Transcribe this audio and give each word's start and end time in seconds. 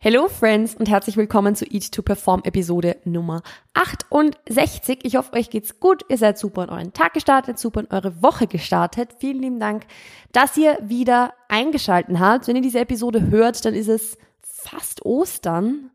Hello 0.00 0.28
Friends 0.28 0.76
und 0.76 0.88
herzlich 0.88 1.16
willkommen 1.16 1.56
zu 1.56 1.64
Eat 1.64 1.90
to 1.90 2.02
Perform 2.02 2.42
Episode 2.44 2.98
Nummer 3.02 3.42
68. 3.74 5.00
Ich 5.02 5.16
hoffe, 5.16 5.32
euch 5.32 5.50
geht's 5.50 5.80
gut. 5.80 6.04
Ihr 6.08 6.18
seid 6.18 6.38
super 6.38 6.62
in 6.62 6.70
euren 6.70 6.92
Tag 6.92 7.14
gestartet, 7.14 7.58
super 7.58 7.80
in 7.80 7.88
eure 7.90 8.22
Woche 8.22 8.46
gestartet. 8.46 9.10
Vielen 9.18 9.42
lieben 9.42 9.58
Dank, 9.58 9.86
dass 10.30 10.56
ihr 10.56 10.78
wieder 10.82 11.34
eingeschalten 11.48 12.20
habt. 12.20 12.46
Wenn 12.46 12.54
ihr 12.54 12.62
diese 12.62 12.78
Episode 12.78 13.28
hört, 13.28 13.64
dann 13.64 13.74
ist 13.74 13.88
es 13.88 14.16
fast 14.40 15.04
Ostern 15.04 15.90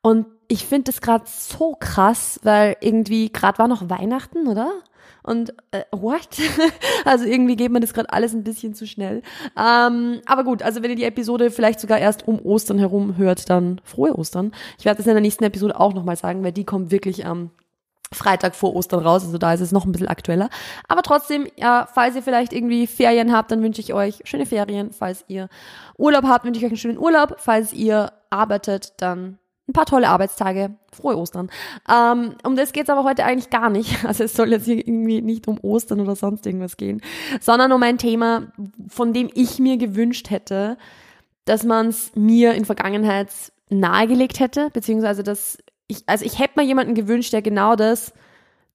und 0.00 0.24
ich 0.48 0.64
finde 0.64 0.84
das 0.84 1.02
gerade 1.02 1.24
so 1.26 1.76
krass, 1.78 2.40
weil 2.42 2.78
irgendwie 2.80 3.30
gerade 3.30 3.58
war 3.58 3.68
noch 3.68 3.90
Weihnachten, 3.90 4.48
oder? 4.48 4.72
Und 5.22 5.54
äh, 5.70 5.84
what? 5.92 6.28
also 7.04 7.24
irgendwie 7.24 7.56
geht 7.56 7.70
mir 7.70 7.80
das 7.80 7.94
gerade 7.94 8.12
alles 8.12 8.32
ein 8.34 8.44
bisschen 8.44 8.74
zu 8.74 8.86
schnell. 8.86 9.22
Ähm, 9.56 10.20
aber 10.26 10.44
gut, 10.44 10.62
also 10.62 10.82
wenn 10.82 10.90
ihr 10.90 10.96
die 10.96 11.04
Episode 11.04 11.50
vielleicht 11.50 11.80
sogar 11.80 11.98
erst 11.98 12.26
um 12.26 12.40
Ostern 12.40 12.78
herum 12.78 13.16
hört, 13.16 13.48
dann 13.50 13.80
frohe 13.84 14.16
Ostern. 14.16 14.52
Ich 14.78 14.84
werde 14.84 14.98
das 14.98 15.06
in 15.06 15.14
der 15.14 15.20
nächsten 15.20 15.44
Episode 15.44 15.78
auch 15.78 15.94
nochmal 15.94 16.16
sagen, 16.16 16.42
weil 16.42 16.52
die 16.52 16.64
kommt 16.64 16.90
wirklich 16.90 17.26
am 17.26 17.50
Freitag 18.14 18.54
vor 18.54 18.74
Ostern 18.74 19.00
raus, 19.00 19.24
also 19.24 19.38
da 19.38 19.54
ist 19.54 19.60
es 19.60 19.72
noch 19.72 19.84
ein 19.84 19.92
bisschen 19.92 20.08
aktueller. 20.08 20.50
Aber 20.88 21.02
trotzdem, 21.02 21.46
ja, 21.56 21.88
falls 21.92 22.14
ihr 22.14 22.22
vielleicht 22.22 22.52
irgendwie 22.52 22.86
Ferien 22.86 23.32
habt, 23.32 23.50
dann 23.50 23.62
wünsche 23.62 23.80
ich 23.80 23.94
euch 23.94 24.20
schöne 24.24 24.46
Ferien. 24.46 24.92
Falls 24.92 25.24
ihr 25.28 25.48
Urlaub 25.96 26.24
habt, 26.24 26.44
wünsche 26.44 26.58
ich 26.58 26.66
euch 26.66 26.72
einen 26.72 26.78
schönen 26.78 26.98
Urlaub. 26.98 27.36
Falls 27.38 27.72
ihr 27.72 28.12
arbeitet, 28.30 28.94
dann 28.98 29.38
ein 29.68 29.72
paar 29.72 29.86
tolle 29.86 30.08
Arbeitstage. 30.08 30.74
Frohe 30.92 31.16
Ostern. 31.16 31.50
Ähm, 31.88 32.34
um 32.44 32.56
das 32.56 32.72
geht's 32.72 32.90
aber 32.90 33.04
heute 33.04 33.24
eigentlich 33.24 33.50
gar 33.50 33.70
nicht. 33.70 34.04
Also 34.12 34.24
es 34.24 34.34
soll 34.34 34.50
jetzt 34.50 34.66
hier 34.66 34.76
irgendwie 34.76 35.22
nicht 35.22 35.48
um 35.48 35.58
Ostern 35.62 36.00
oder 36.00 36.16
sonst 36.16 36.44
irgendwas 36.46 36.76
gehen, 36.76 37.00
sondern 37.40 37.72
um 37.72 37.82
ein 37.82 37.98
Thema, 37.98 38.52
von 38.88 39.12
dem 39.12 39.30
ich 39.34 39.58
mir 39.58 39.76
gewünscht 39.76 40.30
hätte, 40.30 40.76
dass 41.44 41.64
man 41.64 41.88
es 41.88 42.12
mir 42.14 42.54
in 42.54 42.64
Vergangenheit 42.64 43.28
nahegelegt 43.70 44.40
hätte, 44.40 44.70
beziehungsweise 44.70 45.22
dass 45.22 45.58
ich, 45.86 46.02
also 46.06 46.24
ich 46.24 46.38
hätte 46.38 46.60
mir 46.60 46.66
jemanden 46.66 46.94
gewünscht, 46.94 47.32
der 47.32 47.42
genau 47.42 47.76
das 47.76 48.12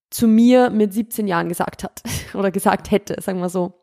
zu 0.10 0.28
mir 0.28 0.70
mit 0.70 0.94
17 0.94 1.28
Jahren 1.28 1.50
gesagt 1.50 1.84
hat 1.84 2.02
oder 2.34 2.52
gesagt 2.52 2.92
hätte, 2.92 3.22
sagen 3.22 3.40
wir 3.40 3.50
so. 3.50 3.74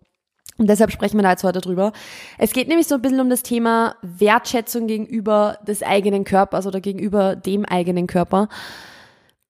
Und 0.57 0.69
deshalb 0.69 0.93
sprechen 0.93 1.19
wir 1.19 1.23
da 1.23 1.31
jetzt 1.31 1.45
heute 1.45 1.61
drüber. 1.61 1.93
Es 2.39 2.53
geht 2.53 2.69
nämlich 2.69 2.87
so 2.87 2.95
ein 2.95 3.03
bisschen 3.03 3.21
um 3.21 3.31
das 3.31 3.43
Thema 3.43 3.97
Wertschätzung 4.03 4.87
gegenüber 4.87 5.59
des 5.67 5.83
eigenen 5.83 6.25
Körpers 6.25 6.67
oder 6.67 6.81
gegenüber 6.81 7.35
dem 7.35 7.65
eigenen 7.65 8.07
Körper. 8.07 8.49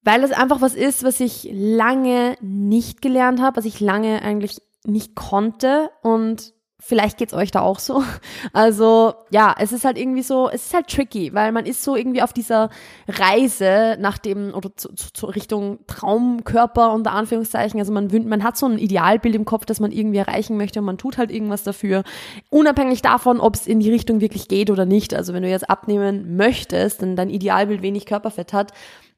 Weil 0.02 0.22
das 0.22 0.32
einfach 0.32 0.60
was 0.60 0.74
ist, 0.74 1.02
was 1.04 1.20
ich 1.20 1.48
lange 1.52 2.36
nicht 2.40 3.02
gelernt 3.02 3.40
habe, 3.40 3.56
was 3.56 3.64
ich 3.64 3.80
lange 3.80 4.22
eigentlich 4.22 4.60
nicht 4.86 5.14
konnte 5.14 5.90
und 6.02 6.52
Vielleicht 6.86 7.16
geht's 7.16 7.32
euch 7.32 7.50
da 7.50 7.62
auch 7.62 7.78
so. 7.78 8.04
Also 8.52 9.14
ja, 9.30 9.54
es 9.58 9.72
ist 9.72 9.84
halt 9.84 9.98
irgendwie 9.98 10.22
so, 10.22 10.50
es 10.50 10.66
ist 10.66 10.74
halt 10.74 10.88
tricky, 10.88 11.32
weil 11.32 11.50
man 11.50 11.64
ist 11.64 11.82
so 11.82 11.96
irgendwie 11.96 12.20
auf 12.20 12.32
dieser 12.32 12.68
Reise 13.08 13.96
nach 13.98 14.18
dem 14.18 14.52
oder 14.52 14.76
zu, 14.76 14.92
zu, 14.92 15.26
Richtung 15.26 15.78
Traumkörper 15.86 16.92
unter 16.92 17.12
Anführungszeichen. 17.12 17.80
Also 17.80 17.92
man 17.92 18.10
man 18.26 18.44
hat 18.44 18.58
so 18.58 18.66
ein 18.66 18.78
Idealbild 18.78 19.34
im 19.34 19.46
Kopf, 19.46 19.64
das 19.64 19.80
man 19.80 19.92
irgendwie 19.92 20.18
erreichen 20.18 20.58
möchte 20.58 20.80
und 20.80 20.84
man 20.84 20.98
tut 20.98 21.16
halt 21.16 21.30
irgendwas 21.30 21.62
dafür, 21.62 22.04
unabhängig 22.50 23.00
davon, 23.00 23.40
ob 23.40 23.54
es 23.54 23.66
in 23.66 23.80
die 23.80 23.90
Richtung 23.90 24.20
wirklich 24.20 24.48
geht 24.48 24.70
oder 24.70 24.84
nicht. 24.84 25.14
Also 25.14 25.32
wenn 25.32 25.42
du 25.42 25.48
jetzt 25.48 25.70
abnehmen 25.70 26.36
möchtest, 26.36 27.00
denn 27.00 27.16
dein 27.16 27.30
Idealbild 27.30 27.80
wenig 27.80 28.04
Körperfett 28.04 28.52
hat, 28.52 28.72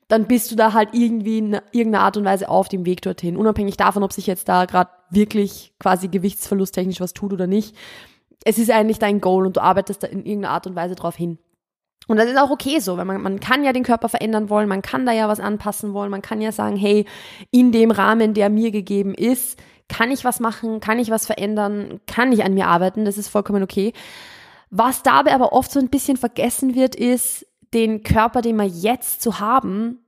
dann 0.09 0.27
bist 0.27 0.51
du 0.51 0.57
da 0.57 0.73
halt 0.73 0.91
irgendwie 0.93 1.39
in 1.39 1.61
irgendeiner 1.73 2.05
Art 2.05 2.17
und 2.17 2.25
Weise 2.25 2.49
auf 2.49 2.69
dem 2.69 2.87
Weg 2.87 3.03
dorthin. 3.03 3.37
Unabhängig 3.37 3.77
davon, 3.77 4.03
ob 4.03 4.13
sich 4.13 4.27
jetzt 4.27 4.49
da 4.49 4.65
gerade 4.65 4.91
wirklich 5.11 5.75
quasi 5.79 6.09
gewichtsverlusttechnisch 6.09 7.01
was 7.01 7.13
tut 7.13 7.33
oder 7.33 7.47
nicht. 7.47 7.77
Es 8.45 8.59
ist 8.59 8.71
eigentlich 8.71 9.01
dein 9.01 9.21
Goal 9.21 9.47
und 9.47 9.57
du 9.57 9.63
arbeitest 9.63 10.05
da 10.05 10.07
in 10.07 10.25
irgendeiner 10.25 10.55
Art 10.55 10.67
und 10.67 10.77
Weise 10.77 10.95
drauf 10.95 11.17
hin. 11.17 11.39
Und 12.07 12.19
das 12.19 12.31
ist 12.31 12.39
auch 12.39 12.51
okay 12.51 12.79
so, 12.79 12.97
weil 12.97 13.05
man, 13.05 13.21
man 13.21 13.41
kann 13.41 13.65
ja 13.65 13.73
den 13.73 13.83
Körper 13.83 14.09
verändern 14.09 14.49
wollen, 14.49 14.69
man 14.69 14.83
kann 14.83 15.07
da 15.07 15.13
ja 15.13 15.29
was 15.29 15.41
anpassen 15.41 15.93
wollen, 15.93 16.11
man 16.11 16.23
kann 16.23 16.41
ja 16.41 16.53
sagen, 16.53 16.77
hey, 16.77 17.05
in 17.51 17.73
dem 17.73 17.91
Rahmen, 17.91 18.33
der 18.33 18.49
mir 18.49 18.71
gegeben 18.71 19.13
ist, 19.13 19.59
kann 19.89 20.13
ich 20.13 20.25
was 20.25 20.39
machen, 20.39 20.79
kann 20.79 21.01
ich 21.01 21.11
was 21.11 21.27
verändern, 21.27 22.01
kann 22.07 22.31
ich 22.31 22.45
an 22.45 22.55
mir 22.55 22.69
arbeiten, 22.69 23.05
das 23.05 23.19
ist 23.19 23.29
vollkommen 23.29 23.65
okay. 23.65 23.93
Was 24.71 25.03
dabei 25.03 25.33
aber 25.33 25.53
oft 25.53 25.71
so 25.71 25.81
ein 25.81 25.89
bisschen 25.89 26.17
vergessen 26.17 26.77
wird, 26.77 26.95
ist, 26.95 27.47
den 27.77 28.03
Körper, 28.03 28.41
den 28.41 28.57
wir 28.57 28.65
jetzt 28.65 29.21
zu 29.21 29.39
haben, 29.39 29.99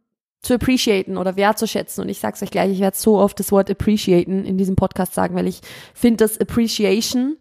zu 0.41 0.55
appreciaten 0.55 1.19
oder 1.19 1.37
wertzuschätzen. 1.37 2.03
Und 2.03 2.09
ich 2.09 2.19
sag's 2.19 2.43
euch 2.43 2.51
gleich, 2.51 2.73
ich 2.73 2.81
werde 2.81 2.97
so 2.97 3.19
oft 3.19 3.39
das 3.39 3.53
Wort 3.53 3.71
appreciaten 3.71 4.45
in 4.45 4.57
diesem 4.57 4.75
Podcast 4.75 5.13
sagen, 5.13 5.35
weil 5.35 5.47
ich 5.47 5.61
finde, 5.95 6.25
dass 6.25 6.41
Appreciation, 6.41 7.37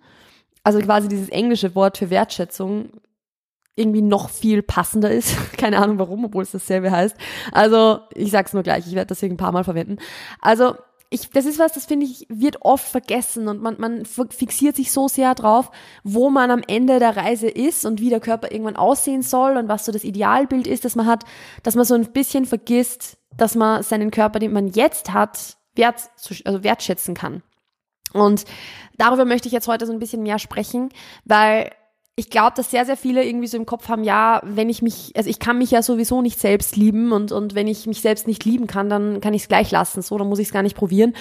also 0.64 0.80
quasi 0.80 1.08
dieses 1.08 1.30
englische 1.30 1.74
Wort 1.76 1.98
für 1.98 2.10
Wertschätzung, 2.10 2.90
irgendwie 3.76 4.02
noch 4.02 4.30
viel 4.30 4.64
passender 4.64 5.12
ist. 5.12 5.36
Keine 5.58 5.78
Ahnung 5.78 6.00
warum, 6.00 6.26
obwohl 6.26 6.44
es 6.44 6.52
dasselbe 6.52 6.92
heißt. 6.92 7.16
Also 7.54 8.02
ich 8.14 8.32
sag's 8.32 8.54
nur 8.54 8.64
gleich, 8.64 8.86
ich 8.88 8.96
werde 8.96 9.08
das 9.08 9.24
ein 9.24 9.38
paar 9.38 9.54
Mal 9.54 9.64
verwenden. 9.64 9.98
Also 10.42 10.76
ich, 11.10 11.30
das 11.30 11.46
ist 11.46 11.60
was, 11.60 11.74
das 11.74 11.86
finde 11.86 12.06
ich, 12.06 12.26
wird 12.30 12.62
oft 12.62 12.88
vergessen 12.88 13.48
und 13.48 13.62
man, 13.62 13.80
man 13.80 14.06
fixiert 14.06 14.76
sich 14.76 14.92
so 14.92 15.08
sehr 15.08 15.36
drauf, 15.36 15.72
wo 16.04 16.30
man 16.30 16.52
am 16.52 16.62
Ende 16.68 17.00
der 17.00 17.16
Reise 17.16 17.48
ist 17.48 17.86
und 17.86 18.02
wie 18.02 18.10
der 18.10 18.20
Körper 18.20 18.52
irgendwann 18.52 18.76
aussehen 18.76 19.22
soll 19.22 19.56
und 19.56 19.70
was 19.70 19.86
so 19.86 19.92
das 19.92 20.04
Idealbild 20.04 20.68
ist, 20.68 20.84
das 20.84 20.96
man 20.96 21.06
hat, 21.06 21.24
dass 21.64 21.76
man 21.76 21.86
so 21.86 21.96
ein 21.96 22.12
bisschen 22.12 22.46
vergisst, 22.46 23.18
dass 23.36 23.56
man 23.56 23.84
seinen 23.84 24.12
Körper, 24.12 24.40
den 24.40 24.52
man 24.52 24.68
jetzt 24.68 25.14
hat, 25.14 25.58
wert, 25.76 26.10
also 26.44 26.64
wertschätzen 26.64 27.16
kann. 27.16 27.42
Und 28.14 28.46
darüber 28.98 29.26
möchte 29.26 29.48
ich 29.48 29.54
jetzt 29.54 29.68
heute 29.68 29.86
so 29.86 29.94
ein 29.94 30.00
bisschen 30.00 30.24
mehr 30.24 30.40
sprechen, 30.40 30.90
weil 31.24 31.72
ich 32.20 32.32
glaube, 32.32 32.54
dass 32.56 32.72
sehr, 32.72 32.84
sehr 32.84 32.98
viele 32.98 33.24
irgendwie 33.24 33.46
so 33.46 33.58
im 33.58 33.68
Kopf 33.68 33.90
haben, 33.90 34.04
ja, 34.04 34.42
wenn 34.44 34.70
ich 34.70 34.82
mich, 34.82 35.14
also 35.16 35.30
ich 35.30 35.38
kann 35.38 35.60
mich 35.60 35.70
ja 35.70 35.84
sowieso 35.84 36.24
nicht 36.24 36.40
selbst 36.40 36.76
lieben 36.76 37.12
und, 37.12 37.32
und 37.32 37.54
wenn 37.54 37.68
ich 37.68 37.86
mich 37.86 38.02
selbst 38.02 38.26
nicht 38.26 38.44
lieben 38.44 38.66
kann, 38.66 38.90
dann 38.90 39.22
kann 39.22 39.36
ich 39.36 39.44
es 39.44 39.48
gleich 39.48 39.70
lassen, 39.70 40.02
so, 40.02 40.18
dann 40.18 40.28
muss 40.28 40.40
ich 40.40 40.48
es 40.48 40.54
gar 40.54 40.64
nicht 40.64 40.76
probieren. 40.76 41.16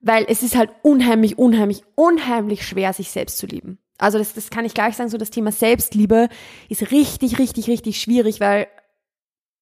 Weil 0.00 0.26
es 0.28 0.42
ist 0.42 0.54
halt 0.54 0.70
unheimlich, 0.82 1.38
unheimlich, 1.38 1.82
unheimlich 1.94 2.66
schwer, 2.66 2.92
sich 2.92 3.10
selbst 3.10 3.38
zu 3.38 3.46
lieben. 3.46 3.78
Also 3.96 4.18
das, 4.18 4.34
das 4.34 4.50
kann 4.50 4.66
ich 4.66 4.74
gleich 4.74 4.96
sagen, 4.96 5.08
so 5.08 5.16
das 5.16 5.30
Thema 5.30 5.50
Selbstliebe 5.50 6.28
ist 6.68 6.90
richtig, 6.92 7.38
richtig, 7.38 7.66
richtig 7.66 7.98
schwierig, 7.98 8.38
weil 8.38 8.68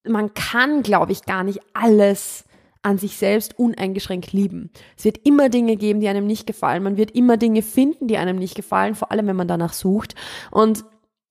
man 0.03 0.35
kann, 0.35 0.83
glaube 0.83 1.13
ich, 1.13 1.23
gar 1.23 1.45
nicht 1.45 1.61
alles 1.75 2.45
an 2.87 2.99
sich 2.99 3.17
selbst 3.17 3.59
uneingeschränkt 3.59 4.33
lieben. 4.33 4.71
Es 4.97 5.05
wird 5.05 5.27
immer 5.27 5.49
Dinge 5.49 5.75
geben, 5.77 6.01
die 6.01 6.07
einem 6.07 6.25
nicht 6.25 6.47
gefallen. 6.47 6.85
Man 6.85 6.97
wird 6.97 7.11
immer 7.11 7.37
Dinge 7.37 7.63
finden, 7.63 8.07
die 8.07 8.17
einem 8.17 8.37
nicht 8.37 8.55
gefallen, 8.55 8.95
vor 8.95 9.11
allem 9.11 9.27
wenn 9.27 9.35
man 9.35 9.49
danach 9.49 9.73
sucht. 9.73 10.15
Und 10.53 10.85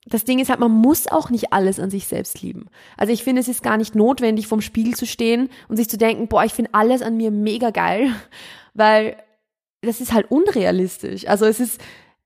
das 0.05 0.25
Ding 0.25 0.39
ist 0.39 0.49
halt, 0.49 0.59
man 0.59 0.73
muss 0.73 1.07
auch 1.07 1.29
nicht 1.29 1.53
alles 1.53 1.79
an 1.79 1.89
sich 1.89 2.07
selbst 2.07 2.41
lieben. 2.41 2.65
Also 2.97 3.13
ich 3.13 3.23
finde, 3.23 3.39
es 3.39 3.47
ist 3.47 3.63
gar 3.63 3.77
nicht 3.77 3.95
notwendig, 3.95 4.47
vorm 4.47 4.59
Spiegel 4.59 4.95
zu 4.95 5.05
stehen 5.05 5.49
und 5.69 5.77
sich 5.77 5.89
zu 5.89 5.97
denken, 5.97 6.27
boah, 6.27 6.43
ich 6.43 6.53
finde 6.53 6.73
alles 6.73 7.01
an 7.01 7.15
mir 7.15 7.31
mega 7.31 7.69
geil, 7.69 8.13
weil 8.73 9.15
das 9.81 10.01
ist 10.01 10.11
halt 10.11 10.29
unrealistisch. 10.29 11.25
Also 11.25 11.45
es 11.45 11.61
ist, 11.61 11.79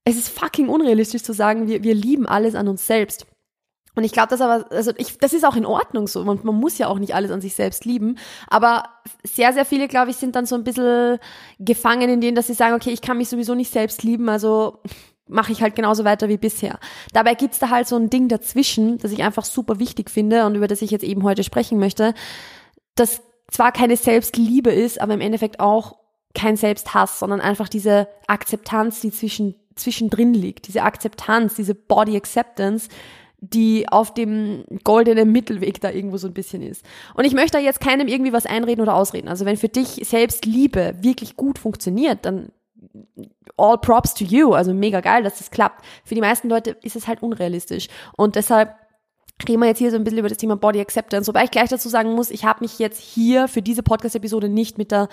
es 0.06 0.18
ist 0.18 0.30
fucking 0.30 0.70
unrealistisch 0.70 1.22
zu 1.22 1.34
sagen, 1.34 1.68
wir, 1.68 1.84
wir 1.84 1.94
lieben 1.94 2.26
alles 2.26 2.56
an 2.56 2.68
uns 2.68 2.88
selbst. 2.88 3.28
Und 4.00 4.06
ich 4.06 4.14
glaube, 4.14 4.30
das 4.30 4.40
aber, 4.40 4.72
also 4.72 4.94
ich, 4.96 5.18
das 5.18 5.34
ist 5.34 5.44
auch 5.44 5.58
in 5.58 5.66
Ordnung 5.66 6.08
so. 6.08 6.24
Man, 6.24 6.40
man 6.44 6.56
muss 6.56 6.78
ja 6.78 6.88
auch 6.88 7.00
nicht 7.00 7.14
alles 7.14 7.32
an 7.32 7.42
sich 7.42 7.54
selbst 7.54 7.84
lieben. 7.84 8.18
Aber 8.48 8.86
sehr, 9.26 9.52
sehr 9.52 9.66
viele, 9.66 9.90
glaube 9.90 10.12
ich, 10.12 10.16
sind 10.16 10.38
dann 10.38 10.46
so 10.46 10.56
ein 10.56 10.64
bisschen 10.64 11.20
gefangen 11.60 12.10
in 12.10 12.22
denen, 12.22 12.36
dass 12.36 12.48
sie 12.48 12.54
sagen, 12.54 12.76
okay, 12.76 12.92
ich 12.92 13.02
kann 13.02 13.18
mich 13.18 13.28
sowieso 13.28 13.56
nicht 13.56 13.74
selbst 13.74 14.02
lieben, 14.04 14.30
also 14.30 14.80
mache 15.28 15.52
ich 15.52 15.62
halt 15.62 15.76
genauso 15.76 16.06
weiter 16.06 16.30
wie 16.30 16.38
bisher. 16.38 16.80
Dabei 17.12 17.34
gibt's 17.34 17.60
da 17.60 17.70
halt 17.70 17.90
so 17.90 17.98
ein 17.98 18.10
Ding 18.10 18.30
dazwischen, 18.30 19.00
das 19.00 19.12
ich 19.12 19.22
einfach 19.22 19.44
super 19.44 19.80
wichtig 19.80 20.10
finde 20.10 20.46
und 20.46 20.56
über 20.56 20.68
das 20.68 20.82
ich 20.82 20.92
jetzt 20.92 21.04
eben 21.04 21.24
heute 21.24 21.44
sprechen 21.44 21.78
möchte, 21.78 22.14
das 22.96 23.22
zwar 23.52 23.74
keine 23.74 23.98
Selbstliebe 23.98 24.72
ist, 24.72 25.02
aber 25.02 25.14
im 25.14 25.22
Endeffekt 25.22 25.60
auch 25.60 25.98
kein 26.34 26.56
Selbsthass, 26.56 27.20
sondern 27.20 27.42
einfach 27.42 27.68
diese 27.68 28.08
Akzeptanz, 28.28 29.02
die 29.02 29.12
zwischen, 29.12 29.56
zwischendrin 29.76 30.34
liegt, 30.34 30.70
diese 30.70 30.84
Akzeptanz, 30.84 31.56
diese 31.56 31.76
Body 31.76 32.16
Acceptance, 32.16 32.88
die 33.42 33.88
auf 33.90 34.14
dem 34.14 34.66
goldenen 34.84 35.32
Mittelweg 35.32 35.80
da 35.82 35.90
irgendwo 35.90 36.18
so 36.18 36.28
ein 36.28 36.34
bisschen 36.34 36.62
ist. 36.62 36.86
Und 37.16 37.26
ich 37.26 37.34
möchte 37.34 37.58
da 37.58 37.60
jetzt 37.60 37.80
keinem 37.80 38.08
irgendwie 38.08 38.34
was 38.34 38.46
einreden 38.46 38.82
oder 38.82 38.96
ausreden. 38.96 39.30
Also 39.30 39.46
wenn 39.46 39.58
für 39.58 39.70
dich 39.70 40.02
selbst 40.04 40.46
Liebe 40.46 40.96
wirklich 41.02 41.36
gut 41.36 41.58
funktioniert, 41.58 42.26
dann 42.26 42.52
all 43.58 43.78
props 43.78 44.14
to 44.14 44.24
you. 44.26 44.54
Also 44.54 44.74
mega 44.74 45.02
geil, 45.02 45.24
dass 45.24 45.38
das 45.38 45.52
klappt. 45.52 45.86
Für 46.04 46.16
die 46.16 46.22
meisten 46.22 46.50
Leute 46.50 46.78
ist 46.84 46.96
es 46.96 47.08
halt 47.08 47.22
unrealistisch. 47.22 47.88
Und 48.18 48.36
deshalb 48.36 48.76
reden 49.48 49.62
wir 49.62 49.68
jetzt 49.68 49.80
hier 49.80 49.92
so 49.92 49.98
ein 49.98 50.04
bisschen 50.04 50.20
über 50.20 50.30
das 50.30 50.38
Thema 50.38 50.58
Body 50.58 50.82
Acceptance. 50.82 51.28
Wobei 51.28 51.46
ich 51.46 51.52
gleich 51.52 51.70
dazu 51.70 51.88
sagen 51.88 52.14
muss, 52.14 52.32
ich 52.32 52.44
habe 52.46 52.62
mich 52.62 52.80
jetzt 52.80 53.00
hier 53.00 53.48
für 53.48 53.62
diese 53.62 53.84
Podcast-Episode 53.84 54.50
nicht 54.50 54.78
mit 54.78 54.92
der 54.92 55.08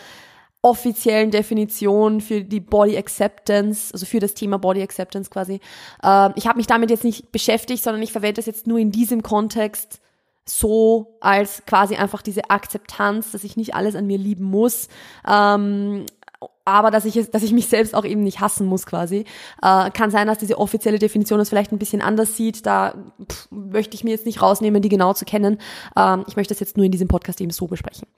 offiziellen 0.67 1.31
Definition 1.31 2.21
für 2.21 2.43
die 2.43 2.59
Body 2.59 2.97
Acceptance, 2.97 3.93
also 3.93 4.05
für 4.05 4.19
das 4.19 4.35
Thema 4.35 4.59
Body 4.59 4.83
Acceptance 4.83 5.31
quasi. 5.31 5.61
Äh, 6.03 6.31
ich 6.35 6.49
habe 6.49 6.57
mich 6.57 6.67
damit 6.67 6.91
jetzt 6.91 7.05
nicht 7.05 7.31
beschäftigt, 7.31 7.85
sondern 7.85 8.03
ich 8.03 8.11
verwende 8.11 8.35
das 8.35 8.47
jetzt 8.47 8.67
nur 8.67 8.79
in 8.79 8.91
diesem 8.91 9.23
Kontext 9.23 10.01
so 10.45 11.17
als 11.21 11.65
quasi 11.67 11.95
einfach 11.95 12.21
diese 12.21 12.51
Akzeptanz, 12.51 13.31
dass 13.31 13.45
ich 13.45 13.57
nicht 13.57 13.77
alles 13.77 13.95
an 13.95 14.09
mir 14.09 14.19
lieben 14.19 14.45
muss. 14.45 14.89
Ähm, 15.29 16.07
aber 16.65 16.91
dass 16.91 17.05
ich, 17.05 17.17
es, 17.17 17.31
dass 17.31 17.45
ich 17.45 17.53
mich 17.53 17.69
selbst 17.69 17.95
auch 17.95 18.05
eben 18.05 18.25
nicht 18.25 18.41
hassen 18.41 18.67
muss 18.67 18.87
quasi. 18.87 19.25
Äh, 19.63 19.91
kann 19.93 20.11
sein, 20.11 20.27
dass 20.27 20.39
diese 20.39 20.59
offizielle 20.59 20.99
Definition 20.99 21.39
das 21.39 21.49
vielleicht 21.49 21.71
ein 21.71 21.79
bisschen 21.79 22.03
anders 22.03 22.37
sieht. 22.37 22.67
Da 22.67 22.95
pff, 23.25 23.49
möchte 23.53 23.95
ich 23.95 24.03
mir 24.03 24.11
jetzt 24.11 24.27
nicht 24.27 24.43
rausnehmen, 24.43 24.83
die 24.83 24.89
genau 24.89 25.13
zu 25.13 25.25
kennen. 25.25 25.59
Ähm, 25.97 26.25
ich 26.27 26.35
möchte 26.35 26.55
das 26.55 26.61
jetzt 26.61 26.77
nur 26.77 26.85
in 26.85 26.93
diesem 26.93 27.07
Podcast 27.07 27.41
eben 27.41 27.53
so 27.53 27.69
besprechen. 27.69 28.09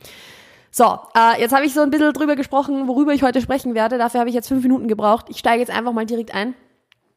So, 0.78 0.96
äh, 1.16 1.40
jetzt 1.40 1.52
habe 1.52 1.66
ich 1.66 1.74
so 1.74 1.80
ein 1.80 1.90
bisschen 1.90 2.12
drüber 2.12 2.36
gesprochen, 2.36 2.86
worüber 2.86 3.12
ich 3.12 3.24
heute 3.24 3.40
sprechen 3.40 3.74
werde. 3.74 3.98
Dafür 3.98 4.20
habe 4.20 4.30
ich 4.30 4.36
jetzt 4.36 4.46
fünf 4.46 4.62
Minuten 4.62 4.86
gebraucht. 4.86 5.26
Ich 5.28 5.38
steige 5.38 5.58
jetzt 5.58 5.72
einfach 5.72 5.92
mal 5.92 6.06
direkt 6.06 6.32
ein. 6.32 6.54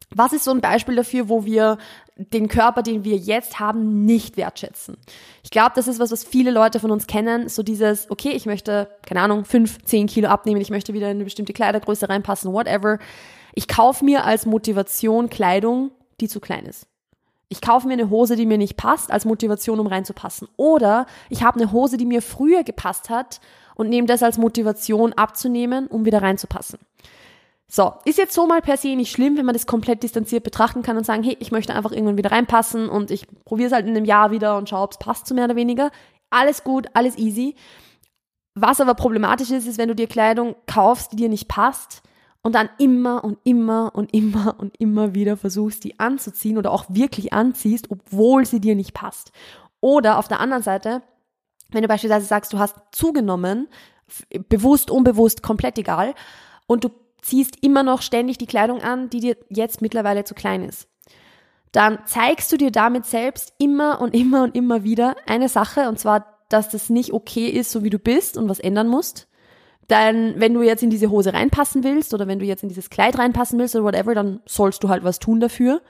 Was 0.10 0.34
ist 0.34 0.46
so 0.46 0.52
ein 0.52 0.62
Beispiel 0.62 0.96
dafür, 0.96 1.30
wo 1.30 1.46
wir 1.46 1.78
den 2.16 2.48
Körper, 2.48 2.82
den 2.82 3.04
wir 3.04 3.18
jetzt 3.18 3.60
haben, 3.60 4.04
nicht 4.04 4.36
wertschätzen? 4.36 4.98
Ich 5.44 5.52
glaube, 5.52 5.74
das 5.76 5.88
ist 5.88 6.00
was, 6.00 6.12
was 6.12 6.24
viele 6.24 6.50
Leute 6.50 6.80
von 6.80 6.90
uns 6.90 7.06
kennen. 7.06 7.50
So 7.50 7.62
dieses, 7.62 8.10
okay, 8.10 8.32
ich 8.32 8.48
möchte, 8.48 8.90
keine 9.06 9.22
Ahnung, 9.22 9.46
fünf, 9.46 9.78
zehn 9.86 10.08
Kilo 10.08 10.30
abnehmen, 10.30 10.60
ich 10.60 10.72
möchte 10.72 10.96
wieder 10.96 11.12
in 11.12 11.18
eine 11.18 11.26
bestimmte 11.26 11.54
Kleidergröße 11.54 12.10
reinpassen, 12.10 12.52
whatever. 12.52 12.98
Ich 13.54 13.68
kaufe 13.68 14.04
mir 14.04 14.26
als 14.26 14.48
Motivation 14.48 15.30
Kleidung, 15.30 15.92
die 16.20 16.28
zu 16.28 16.40
klein 16.40 16.66
ist. 16.66 16.88
Ich 17.52 17.60
kaufe 17.60 17.86
mir 17.86 17.94
eine 17.94 18.10
Hose, 18.10 18.38
die 18.38 18.46
mir 18.46 18.58
nicht 18.58 18.78
passt, 18.78 19.12
als 19.12 19.26
Motivation, 19.26 19.82
um 19.82 19.88
reinzupassen. 19.88 20.48
Oder 20.56 21.06
ich 21.30 21.44
habe 21.44 21.60
eine 21.60 21.74
Hose, 21.74 21.98
die 21.98 22.06
mir 22.06 22.22
früher 22.22 22.64
gepasst 22.64 23.10
hat 23.10 23.42
und 23.76 23.90
nehme 23.90 24.08
das 24.08 24.24
als 24.24 24.38
Motivation 24.38 25.12
abzunehmen, 25.12 25.88
um 25.88 26.06
wieder 26.06 26.22
reinzupassen. 26.22 26.80
So, 27.68 27.94
ist 28.06 28.18
jetzt 28.18 28.34
so 28.34 28.48
mal 28.48 28.62
per 28.62 28.78
se 28.78 28.96
nicht 28.96 29.12
schlimm, 29.12 29.36
wenn 29.36 29.46
man 29.46 29.52
das 29.52 29.68
komplett 29.68 30.02
distanziert 30.02 30.46
betrachten 30.46 30.82
kann 30.82 30.96
und 30.96 31.06
sagen, 31.06 31.24
hey, 31.24 31.36
ich 31.42 31.52
möchte 31.52 31.76
einfach 31.76 31.92
irgendwann 31.92 32.18
wieder 32.18 32.32
reinpassen 32.32 32.88
und 32.88 33.12
ich 33.12 33.28
probiere 33.44 33.68
es 33.68 33.74
halt 33.74 33.86
in 33.86 33.98
einem 33.98 34.06
Jahr 34.06 34.32
wieder 34.32 34.58
und 34.58 34.70
schaue, 34.70 34.84
ob 34.84 34.92
es 34.94 34.98
passt 34.98 35.28
so 35.28 35.36
mehr 35.36 35.46
oder 35.46 35.58
weniger. 35.58 35.92
Alles 36.30 36.64
gut, 36.64 36.88
alles 36.94 37.18
easy. 37.18 37.56
Was 38.56 38.80
aber 38.80 38.94
problematisch 38.94 39.52
ist, 39.52 39.68
ist, 39.68 39.78
wenn 39.78 39.90
du 39.90 39.96
dir 39.96 40.08
Kleidung 40.08 40.56
kaufst, 40.68 41.12
die 41.12 41.18
dir 41.18 41.30
nicht 41.30 41.50
passt 41.50 42.02
und 42.44 42.56
dann 42.56 42.70
immer 42.78 43.24
und 43.24 43.38
immer 43.44 43.92
und 43.94 44.14
immer 44.14 44.56
und 44.60 44.76
immer 44.80 45.14
wieder 45.14 45.38
versuchst, 45.38 45.84
die 45.84 46.00
anzuziehen 46.00 46.58
oder 46.58 46.72
auch 46.72 46.86
wirklich 46.90 47.34
anziehst, 47.34 47.92
obwohl 47.92 48.46
sie 48.46 48.60
dir 48.60 48.76
nicht 48.76 48.94
passt. 48.94 49.32
Oder 49.80 50.18
auf 50.18 50.28
der 50.28 50.40
anderen 50.40 50.64
Seite, 50.64 51.02
wenn 51.70 51.82
du 51.82 51.88
beispielsweise 51.88 52.26
sagst, 52.26 52.54
du 52.54 52.60
hast 52.60 52.78
zugenommen, 52.92 53.68
bewusst, 54.50 54.92
unbewusst, 54.92 55.44
komplett 55.44 55.78
egal, 55.78 56.14
und 56.68 56.84
du 56.84 56.90
ziehst 57.22 57.64
immer 57.64 57.84
noch 57.84 58.02
ständig 58.02 58.38
die 58.38 58.48
Kleidung 58.48 58.82
an, 58.82 59.10
die 59.10 59.20
dir 59.20 59.38
jetzt 59.50 59.82
mittlerweile 59.82 60.24
zu 60.24 60.34
klein 60.34 60.64
ist. 60.64 60.88
Dann 61.72 62.00
zeigst 62.06 62.52
du 62.52 62.58
dir 62.58 62.72
damit 62.72 63.06
selbst 63.06 63.54
immer 63.58 64.02
und 64.02 64.14
immer 64.14 64.44
und 64.44 64.56
immer 64.56 64.84
wieder 64.84 65.16
eine 65.26 65.48
Sache, 65.48 65.88
und 65.88 66.00
zwar, 66.00 66.40
dass 66.50 66.70
das 66.70 66.90
nicht 66.90 67.14
okay 67.14 67.48
ist, 67.48 67.72
so 67.72 67.84
wie 67.84 67.90
du 67.90 68.00
bist 68.00 68.38
und 68.38 68.50
was 68.50 68.60
ändern 68.60 68.88
musst. 68.88 69.28
Dann, 69.92 70.40
wenn 70.40 70.54
du 70.54 70.62
jetzt 70.62 70.84
in 70.84 70.90
diese 70.90 71.10
Hose 71.10 71.34
reinpassen 71.34 71.84
willst 71.84 72.14
oder 72.14 72.26
wenn 72.26 72.40
du 72.40 72.46
jetzt 72.46 72.64
in 72.64 72.70
dieses 72.70 72.90
Kleid 72.90 73.20
reinpassen 73.20 73.60
willst 73.60 73.76
oder 73.76 73.84
whatever, 73.84 74.16
dann 74.16 74.40
sollst 74.46 74.82
du 74.86 74.88
halt 74.88 75.04
was 75.04 75.20
tun 75.20 75.42
dafür. 75.42 75.82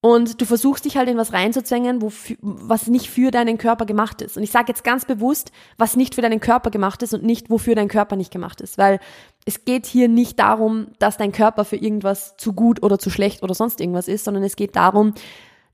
Und 0.00 0.40
du 0.40 0.46
versuchst 0.46 0.86
dich 0.86 0.96
halt 0.96 1.10
in 1.10 1.18
was 1.18 1.34
reinzuzwängen, 1.34 2.00
wofür, 2.00 2.38
was 2.40 2.86
nicht 2.86 3.08
für 3.08 3.30
deinen 3.30 3.58
Körper 3.58 3.84
gemacht 3.84 4.22
ist. 4.22 4.38
Und 4.38 4.42
ich 4.42 4.50
sage 4.50 4.68
jetzt 4.68 4.84
ganz 4.84 5.04
bewusst, 5.04 5.52
was 5.76 5.96
nicht 5.96 6.14
für 6.14 6.22
deinen 6.22 6.40
Körper 6.40 6.70
gemacht 6.70 7.02
ist 7.02 7.12
und 7.12 7.22
nicht, 7.22 7.50
wofür 7.50 7.74
dein 7.74 7.88
Körper 7.88 8.16
nicht 8.16 8.32
gemacht 8.32 8.62
ist. 8.62 8.78
Weil 8.78 9.00
es 9.44 9.66
geht 9.66 9.84
hier 9.84 10.08
nicht 10.08 10.38
darum, 10.38 10.86
dass 10.98 11.18
dein 11.18 11.32
Körper 11.32 11.66
für 11.66 11.76
irgendwas 11.76 12.38
zu 12.38 12.54
gut 12.54 12.82
oder 12.82 12.98
zu 12.98 13.10
schlecht 13.10 13.42
oder 13.42 13.52
sonst 13.52 13.82
irgendwas 13.82 14.08
ist, 14.08 14.24
sondern 14.24 14.44
es 14.44 14.56
geht 14.56 14.76
darum, 14.76 15.12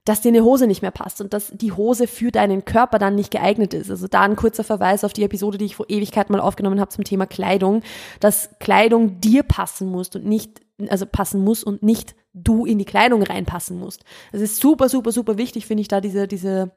dass 0.06 0.20
dir 0.20 0.28
eine 0.28 0.44
Hose 0.44 0.66
nicht 0.68 0.82
mehr 0.82 0.92
passt 0.92 1.20
und 1.20 1.34
dass 1.34 1.50
die 1.52 1.72
Hose 1.72 2.06
für 2.06 2.30
deinen 2.30 2.64
Körper 2.64 2.98
dann 2.98 3.16
nicht 3.16 3.32
geeignet 3.32 3.74
ist. 3.74 3.90
Also 3.90 4.06
da 4.06 4.22
ein 4.22 4.36
kurzer 4.36 4.62
Verweis 4.62 5.02
auf 5.02 5.12
die 5.12 5.24
Episode, 5.24 5.58
die 5.58 5.64
ich 5.64 5.76
vor 5.76 5.86
Ewigkeit 5.90 6.30
mal 6.30 6.40
aufgenommen 6.40 6.80
habe 6.80 6.90
zum 6.90 7.02
Thema 7.02 7.26
Kleidung, 7.26 7.82
dass 8.20 8.50
Kleidung 8.60 9.20
dir 9.20 9.42
passen 9.42 9.90
muss 9.90 10.08
und 10.14 10.24
nicht, 10.24 10.60
also 10.88 11.06
passen 11.06 11.42
muss 11.42 11.64
und 11.64 11.82
nicht 11.82 12.14
du 12.32 12.64
in 12.64 12.78
die 12.78 12.84
Kleidung 12.84 13.22
reinpassen 13.22 13.80
musst. 13.80 14.04
Das 14.30 14.40
ist 14.40 14.60
super, 14.60 14.88
super, 14.88 15.10
super 15.10 15.38
wichtig, 15.38 15.66
finde 15.66 15.80
ich, 15.80 15.88
da 15.88 16.00
diese, 16.00 16.28
diese, 16.28 16.70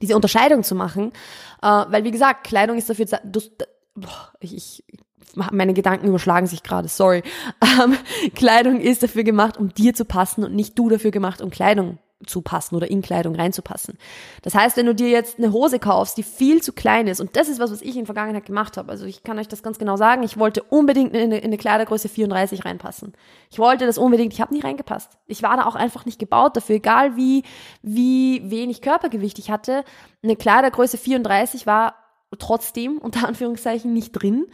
diese 0.00 0.14
Unterscheidung 0.14 0.62
zu 0.62 0.76
machen. 0.76 1.10
Äh, 1.60 1.66
weil, 1.66 2.04
wie 2.04 2.12
gesagt, 2.12 2.46
Kleidung 2.46 2.78
ist 2.78 2.88
dafür, 2.88 3.06
du, 3.24 3.40
boah, 3.96 4.32
ich, 4.38 4.84
meine 5.34 5.74
Gedanken 5.74 6.06
überschlagen 6.06 6.46
sich 6.46 6.62
gerade, 6.62 6.86
sorry. 6.86 7.24
Ähm, 7.82 7.96
Kleidung 8.36 8.78
ist 8.78 9.02
dafür 9.02 9.24
gemacht, 9.24 9.56
um 9.56 9.74
dir 9.74 9.94
zu 9.94 10.04
passen 10.04 10.44
und 10.44 10.54
nicht 10.54 10.78
du 10.78 10.88
dafür 10.88 11.10
gemacht, 11.10 11.40
um 11.40 11.50
Kleidung 11.50 11.98
zu 12.26 12.42
passen 12.42 12.74
oder 12.74 12.90
in 12.90 13.02
Kleidung 13.02 13.34
reinzupassen. 13.34 13.98
Das 14.42 14.54
heißt, 14.54 14.76
wenn 14.76 14.86
du 14.86 14.94
dir 14.94 15.08
jetzt 15.08 15.38
eine 15.38 15.52
Hose 15.52 15.78
kaufst, 15.78 16.16
die 16.16 16.22
viel 16.22 16.62
zu 16.62 16.72
klein 16.72 17.06
ist, 17.06 17.20
und 17.20 17.36
das 17.36 17.48
ist 17.48 17.60
was, 17.60 17.70
was 17.70 17.82
ich 17.82 17.90
in 17.90 18.04
der 18.04 18.06
Vergangenheit 18.06 18.46
gemacht 18.46 18.76
habe, 18.76 18.90
also 18.90 19.06
ich 19.06 19.22
kann 19.22 19.38
euch 19.38 19.48
das 19.48 19.62
ganz 19.62 19.78
genau 19.78 19.96
sagen, 19.96 20.22
ich 20.22 20.38
wollte 20.38 20.62
unbedingt 20.62 21.14
in 21.14 21.22
eine, 21.22 21.38
in 21.38 21.44
eine 21.44 21.56
Kleidergröße 21.56 22.08
34 22.08 22.64
reinpassen. 22.64 23.12
Ich 23.50 23.58
wollte 23.58 23.86
das 23.86 23.98
unbedingt, 23.98 24.32
ich 24.32 24.40
habe 24.40 24.54
nie 24.54 24.60
reingepasst. 24.60 25.18
Ich 25.26 25.42
war 25.42 25.56
da 25.56 25.66
auch 25.66 25.74
einfach 25.74 26.06
nicht 26.06 26.18
gebaut 26.18 26.56
dafür, 26.56 26.76
egal 26.76 27.16
wie, 27.16 27.44
wie 27.82 28.50
wenig 28.50 28.82
Körpergewicht 28.82 29.38
ich 29.38 29.50
hatte. 29.50 29.84
Eine 30.22 30.36
Kleidergröße 30.36 30.98
34 30.98 31.66
war 31.66 31.94
trotzdem 32.38 32.98
unter 32.98 33.28
Anführungszeichen 33.28 33.92
nicht 33.92 34.12
drin, 34.12 34.46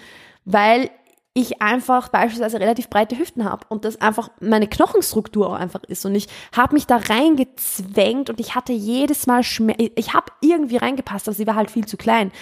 weil 0.45 0.91
ich 1.33 1.63
einfach 1.63 2.09
beispielsweise 2.09 2.59
relativ 2.59 2.91
breite 2.91 3.17
Hüften 3.17 3.45
habe 3.45 3.65
und 3.69 3.85
das 3.85 4.01
einfach 4.01 4.31
meine 4.41 4.67
Knochenstruktur 4.67 5.49
auch 5.49 5.55
einfach 5.55 5.85
ist 5.85 6.05
und 6.05 6.15
ich 6.15 6.29
habe 6.57 6.75
mich 6.75 6.87
da 6.87 6.97
reingezwängt 6.97 8.31
und 8.31 8.41
ich 8.41 8.55
hatte 8.57 8.73
jedes 8.73 9.27
Mal 9.27 9.45
Schmerz, 9.45 9.79
ich 9.95 10.13
habe 10.13 10.33
irgendwie 10.41 10.77
reingepasst, 10.77 11.29
aber 11.29 11.37
sie 11.37 11.47
war 11.47 11.55
halt 11.55 11.71
viel 11.71 11.87
zu 11.87 11.97
klein 11.97 12.33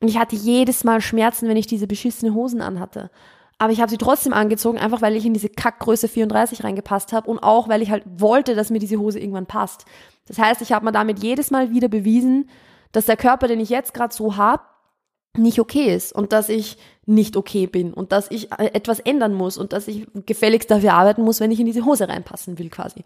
und 0.00 0.08
ich 0.08 0.18
hatte 0.18 0.34
jedes 0.34 0.82
Mal 0.82 1.00
Schmerzen, 1.00 1.48
wenn 1.48 1.56
ich 1.56 1.68
diese 1.68 1.86
beschissene 1.86 2.34
Hosen 2.34 2.60
anhatte. 2.60 3.10
Aber 3.58 3.72
ich 3.72 3.80
habe 3.80 3.90
sie 3.90 3.98
trotzdem 3.98 4.32
angezogen, 4.32 4.78
einfach 4.78 5.02
weil 5.02 5.14
ich 5.14 5.24
in 5.24 5.34
diese 5.34 5.48
Kackgröße 5.48 6.08
34 6.08 6.64
reingepasst 6.64 7.12
habe 7.12 7.30
und 7.30 7.38
auch 7.38 7.68
weil 7.68 7.80
ich 7.80 7.92
halt 7.92 8.02
wollte, 8.06 8.56
dass 8.56 8.70
mir 8.70 8.80
diese 8.80 8.98
Hose 8.98 9.20
irgendwann 9.20 9.46
passt. 9.46 9.84
Das 10.26 10.38
heißt, 10.38 10.62
ich 10.62 10.72
habe 10.72 10.84
mir 10.84 10.90
damit 10.90 11.22
jedes 11.22 11.52
Mal 11.52 11.70
wieder 11.70 11.86
bewiesen, 11.86 12.50
dass 12.90 13.06
der 13.06 13.16
Körper, 13.16 13.46
den 13.46 13.60
ich 13.60 13.68
jetzt 13.68 13.94
gerade 13.94 14.12
so 14.12 14.36
habe, 14.36 14.64
nicht 15.36 15.58
okay 15.58 15.94
ist 15.94 16.12
und 16.12 16.32
dass 16.32 16.48
ich 16.48 16.76
nicht 17.06 17.36
okay 17.36 17.66
bin 17.66 17.94
und 17.94 18.12
dass 18.12 18.30
ich 18.30 18.52
äh, 18.52 18.70
etwas 18.74 19.00
ändern 19.00 19.34
muss 19.34 19.56
und 19.56 19.72
dass 19.72 19.88
ich 19.88 20.06
gefälligst 20.26 20.70
dafür 20.70 20.94
arbeiten 20.94 21.22
muss, 21.22 21.40
wenn 21.40 21.50
ich 21.50 21.60
in 21.60 21.66
diese 21.66 21.84
Hose 21.84 22.08
reinpassen 22.08 22.58
will 22.58 22.68
quasi. 22.68 23.02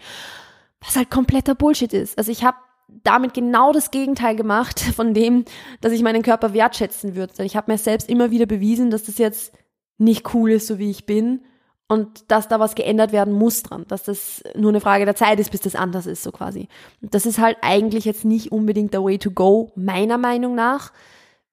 Was 0.80 0.96
halt 0.96 1.10
kompletter 1.10 1.54
Bullshit 1.54 1.92
ist. 1.92 2.18
Also 2.18 2.32
ich 2.32 2.44
habe 2.44 2.58
damit 3.02 3.34
genau 3.34 3.72
das 3.72 3.90
Gegenteil 3.90 4.36
gemacht 4.36 4.80
von 4.96 5.14
dem, 5.14 5.44
dass 5.80 5.92
ich 5.92 6.02
meinen 6.02 6.22
Körper 6.22 6.52
wertschätzen 6.52 7.14
würde. 7.14 7.44
Ich 7.44 7.56
habe 7.56 7.70
mir 7.70 7.78
selbst 7.78 8.08
immer 8.08 8.30
wieder 8.30 8.46
bewiesen, 8.46 8.90
dass 8.90 9.04
das 9.04 9.18
jetzt 9.18 9.52
nicht 9.98 10.34
cool 10.34 10.52
ist, 10.52 10.66
so 10.66 10.78
wie 10.78 10.90
ich 10.90 11.06
bin 11.06 11.40
und 11.88 12.30
dass 12.30 12.48
da 12.48 12.58
was 12.58 12.74
geändert 12.74 13.12
werden 13.12 13.32
muss 13.32 13.62
dran, 13.62 13.84
dass 13.88 14.02
das 14.02 14.42
nur 14.56 14.70
eine 14.70 14.80
Frage 14.80 15.04
der 15.04 15.14
Zeit 15.14 15.38
ist, 15.38 15.52
bis 15.52 15.60
das 15.60 15.76
anders 15.76 16.06
ist, 16.06 16.22
so 16.22 16.32
quasi. 16.32 16.68
Und 17.00 17.14
das 17.14 17.26
ist 17.26 17.38
halt 17.38 17.56
eigentlich 17.62 18.04
jetzt 18.04 18.24
nicht 18.24 18.50
unbedingt 18.50 18.92
der 18.92 19.04
Way 19.04 19.18
to 19.18 19.30
go, 19.30 19.72
meiner 19.76 20.18
Meinung 20.18 20.54
nach 20.54 20.92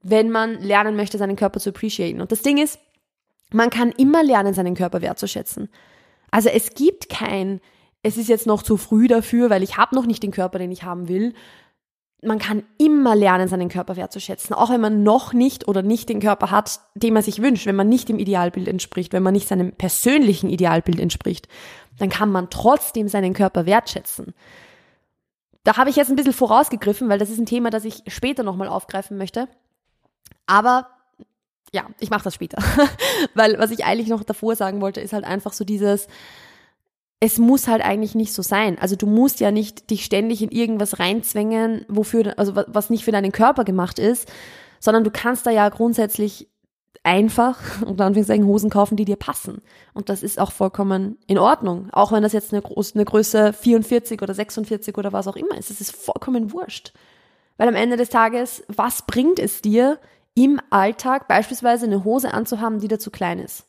wenn 0.03 0.29
man 0.29 0.61
lernen 0.61 0.95
möchte, 0.95 1.17
seinen 1.17 1.37
Körper 1.37 1.59
zu 1.59 1.69
appreciaten. 1.69 2.21
Und 2.21 2.31
das 2.31 2.41
Ding 2.41 2.57
ist, 2.57 2.79
man 3.51 3.69
kann 3.69 3.91
immer 3.91 4.23
lernen, 4.23 4.53
seinen 4.53 4.75
Körper 4.75 5.01
wertzuschätzen. 5.01 5.69
Also 6.29 6.49
es 6.49 6.73
gibt 6.73 7.09
kein, 7.09 7.61
es 8.01 8.17
ist 8.17 8.27
jetzt 8.27 8.47
noch 8.47 8.63
zu 8.63 8.77
früh 8.77 9.07
dafür, 9.07 9.49
weil 9.49 9.63
ich 9.63 9.77
habe 9.77 9.95
noch 9.95 10.05
nicht 10.05 10.23
den 10.23 10.31
Körper, 10.31 10.59
den 10.59 10.71
ich 10.71 10.83
haben 10.83 11.07
will. 11.07 11.33
Man 12.21 12.39
kann 12.39 12.63
immer 12.77 13.15
lernen, 13.15 13.47
seinen 13.47 13.69
Körper 13.69 13.95
wertzuschätzen, 13.95 14.55
auch 14.55 14.69
wenn 14.69 14.81
man 14.81 15.03
noch 15.03 15.33
nicht 15.33 15.67
oder 15.67 15.81
nicht 15.81 16.09
den 16.09 16.19
Körper 16.19 16.51
hat, 16.51 16.79
den 16.95 17.13
man 17.13 17.23
sich 17.23 17.41
wünscht, 17.41 17.65
wenn 17.65 17.75
man 17.75 17.89
nicht 17.89 18.09
dem 18.09 18.19
Idealbild 18.19 18.67
entspricht, 18.67 19.13
wenn 19.13 19.23
man 19.23 19.33
nicht 19.33 19.47
seinem 19.47 19.73
persönlichen 19.73 20.49
Idealbild 20.49 20.99
entspricht, 20.99 21.47
dann 21.99 22.09
kann 22.09 22.31
man 22.31 22.49
trotzdem 22.49 23.07
seinen 23.07 23.33
Körper 23.33 23.65
wertschätzen. 23.65 24.33
Da 25.63 25.77
habe 25.77 25.89
ich 25.89 25.95
jetzt 25.95 26.09
ein 26.09 26.15
bisschen 26.15 26.33
vorausgegriffen, 26.33 27.07
weil 27.09 27.19
das 27.19 27.29
ist 27.29 27.39
ein 27.39 27.45
Thema, 27.45 27.69
das 27.69 27.85
ich 27.85 28.03
später 28.07 28.43
nochmal 28.43 28.67
aufgreifen 28.67 29.17
möchte. 29.17 29.47
Aber 30.45 30.87
ja, 31.73 31.87
ich 31.99 32.09
mache 32.09 32.23
das 32.23 32.35
später. 32.35 32.61
Weil 33.33 33.57
was 33.59 33.71
ich 33.71 33.85
eigentlich 33.85 34.09
noch 34.09 34.23
davor 34.23 34.55
sagen 34.55 34.81
wollte, 34.81 35.01
ist 35.01 35.13
halt 35.13 35.25
einfach 35.25 35.53
so 35.53 35.63
dieses, 35.63 36.07
es 37.19 37.37
muss 37.37 37.67
halt 37.67 37.81
eigentlich 37.81 38.15
nicht 38.15 38.33
so 38.33 38.41
sein. 38.41 38.77
Also 38.79 38.95
du 38.95 39.07
musst 39.07 39.39
ja 39.39 39.49
nicht 39.49 39.89
dich 39.89 40.05
ständig 40.05 40.41
in 40.41 40.51
irgendwas 40.51 40.99
reinzwängen, 40.99 41.85
wofür, 41.87 42.37
also 42.37 42.55
was 42.55 42.89
nicht 42.89 43.05
für 43.05 43.11
deinen 43.11 43.31
Körper 43.31 43.63
gemacht 43.63 43.97
ist, 43.97 44.31
sondern 44.79 45.03
du 45.03 45.11
kannst 45.11 45.45
da 45.47 45.51
ja 45.51 45.69
grundsätzlich 45.69 46.49
einfach, 47.01 47.81
unter 47.85 48.05
Anführungszeichen, 48.05 48.45
Hosen 48.45 48.69
kaufen, 48.69 48.97
die 48.97 49.05
dir 49.05 49.15
passen. 49.15 49.61
Und 49.93 50.09
das 50.09 50.21
ist 50.21 50.39
auch 50.39 50.51
vollkommen 50.51 51.17
in 51.25 51.37
Ordnung. 51.37 51.89
Auch 51.91 52.11
wenn 52.11 52.23
das 52.23 52.33
jetzt 52.33 52.53
eine, 52.53 52.61
Groß, 52.61 52.95
eine 52.95 53.05
Größe 53.05 53.53
44 53.53 54.21
oder 54.21 54.33
46 54.33 54.97
oder 54.97 55.13
was 55.13 55.27
auch 55.27 55.35
immer 55.35 55.57
ist. 55.57 55.71
Es 55.71 55.81
ist 55.81 55.95
vollkommen 55.95 56.51
wurscht. 56.51 56.93
Weil 57.57 57.67
am 57.67 57.75
Ende 57.75 57.97
des 57.97 58.09
Tages, 58.09 58.63
was 58.67 59.05
bringt 59.05 59.39
es 59.39 59.61
dir, 59.61 59.99
im 60.35 60.59
Alltag 60.69 61.27
beispielsweise 61.27 61.85
eine 61.85 62.03
Hose 62.03 62.33
anzuhaben, 62.33 62.79
die 62.79 62.87
da 62.87 62.97
zu 62.97 63.11
klein 63.11 63.39
ist. 63.39 63.65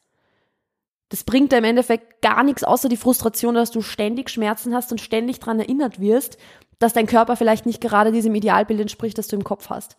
Das 1.11 1.25
bringt 1.25 1.53
dir 1.53 1.59
im 1.59 1.65
Endeffekt 1.65 2.23
gar 2.23 2.43
nichts 2.43 2.65
außer 2.65 2.89
die 2.89 2.97
Frustration, 2.97 3.55
dass 3.55 3.71
du 3.71 3.83
ständig 3.83 4.31
Schmerzen 4.31 4.75
hast 4.75 4.91
und 4.91 5.01
ständig 5.01 5.39
daran 5.39 5.61
erinnert 5.61 6.01
wirst, 6.01 6.39
dass 6.79 6.93
dein 6.93 7.07
Körper 7.07 7.37
vielleicht 7.37 7.67
nicht 7.67 7.81
gerade 7.81 8.13
diesem 8.13 8.35
Idealbild 8.35 8.81
entspricht, 8.81 9.19
das 9.19 9.29
du 9.29 9.37
im 9.37 9.45
Kopf 9.45 9.69
hast. 9.69 9.97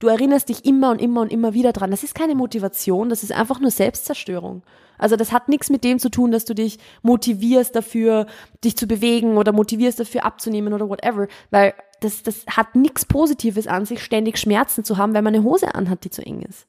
Du 0.00 0.08
erinnerst 0.08 0.48
dich 0.48 0.64
immer 0.64 0.90
und 0.90 1.00
immer 1.00 1.22
und 1.22 1.32
immer 1.32 1.54
wieder 1.54 1.72
dran. 1.72 1.90
Das 1.90 2.04
ist 2.04 2.14
keine 2.14 2.34
Motivation, 2.34 3.08
das 3.08 3.22
ist 3.22 3.32
einfach 3.32 3.60
nur 3.60 3.70
Selbstzerstörung. 3.70 4.62
Also 4.96 5.16
das 5.16 5.32
hat 5.32 5.48
nichts 5.48 5.70
mit 5.70 5.84
dem 5.84 5.98
zu 5.98 6.10
tun, 6.10 6.30
dass 6.30 6.44
du 6.44 6.54
dich 6.54 6.78
motivierst 7.02 7.74
dafür, 7.74 8.26
dich 8.64 8.76
zu 8.76 8.86
bewegen 8.86 9.36
oder 9.36 9.52
motivierst 9.52 9.98
dafür 9.98 10.24
abzunehmen 10.24 10.72
oder 10.72 10.88
whatever, 10.88 11.28
weil 11.50 11.74
das, 12.00 12.22
das 12.22 12.46
hat 12.46 12.76
nichts 12.76 13.04
Positives 13.04 13.66
an 13.66 13.84
sich, 13.84 14.02
ständig 14.02 14.38
Schmerzen 14.38 14.84
zu 14.84 14.96
haben, 14.96 15.14
wenn 15.14 15.24
man 15.24 15.34
eine 15.34 15.44
Hose 15.44 15.74
anhat, 15.74 16.04
die 16.04 16.10
zu 16.10 16.24
eng 16.24 16.42
ist. 16.42 16.66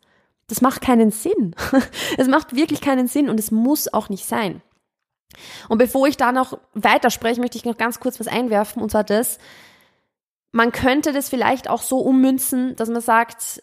Das 0.47 0.61
macht 0.61 0.81
keinen 0.81 1.11
Sinn. 1.11 1.55
Es 2.17 2.27
macht 2.27 2.55
wirklich 2.55 2.81
keinen 2.81 3.07
Sinn 3.07 3.29
und 3.29 3.39
es 3.39 3.51
muss 3.51 3.93
auch 3.93 4.09
nicht 4.09 4.25
sein. 4.25 4.61
Und 5.69 5.77
bevor 5.77 6.07
ich 6.07 6.17
da 6.17 6.31
noch 6.31 6.59
weiterspreche, 6.73 7.39
möchte 7.39 7.57
ich 7.57 7.65
noch 7.65 7.77
ganz 7.77 7.99
kurz 7.99 8.19
was 8.19 8.27
einwerfen, 8.27 8.81
und 8.81 8.89
zwar 8.89 9.03
das, 9.03 9.37
man 10.51 10.71
könnte 10.71 11.13
das 11.13 11.29
vielleicht 11.29 11.69
auch 11.69 11.83
so 11.83 11.99
ummünzen, 11.99 12.75
dass 12.75 12.89
man 12.89 13.01
sagt, 13.01 13.61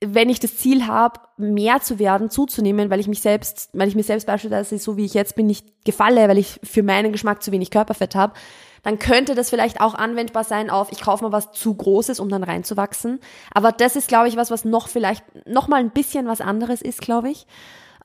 wenn 0.00 0.28
ich 0.28 0.38
das 0.38 0.56
Ziel 0.56 0.86
habe, 0.86 1.20
mehr 1.38 1.80
zu 1.80 1.98
werden, 1.98 2.30
zuzunehmen, 2.30 2.90
weil 2.90 3.00
ich 3.00 3.08
mich 3.08 3.20
selbst, 3.20 3.70
weil 3.72 3.88
ich 3.88 3.96
mir 3.96 4.04
selbst 4.04 4.26
beispielsweise 4.26 4.78
so 4.78 4.96
wie 4.96 5.04
ich 5.04 5.14
jetzt 5.14 5.34
bin 5.34 5.46
nicht 5.46 5.84
gefalle, 5.84 6.28
weil 6.28 6.38
ich 6.38 6.60
für 6.62 6.82
meinen 6.82 7.10
Geschmack 7.12 7.42
zu 7.42 7.50
wenig 7.50 7.70
Körperfett 7.70 8.14
habe, 8.14 8.34
dann 8.82 8.98
könnte 8.98 9.34
das 9.34 9.50
vielleicht 9.50 9.80
auch 9.80 9.94
anwendbar 9.94 10.44
sein 10.44 10.70
auf, 10.70 10.92
ich 10.92 11.00
kaufe 11.00 11.24
mal 11.24 11.32
was 11.32 11.52
zu 11.52 11.74
Großes, 11.74 12.20
um 12.20 12.28
dann 12.28 12.44
reinzuwachsen. 12.44 13.20
Aber 13.52 13.72
das 13.72 13.96
ist, 13.96 14.08
glaube 14.08 14.28
ich, 14.28 14.36
was, 14.36 14.50
was 14.50 14.64
noch 14.64 14.88
vielleicht 14.88 15.24
noch 15.46 15.68
mal 15.68 15.80
ein 15.80 15.90
bisschen 15.90 16.26
was 16.26 16.40
anderes 16.40 16.82
ist, 16.82 17.00
glaube 17.00 17.30
ich. 17.30 17.46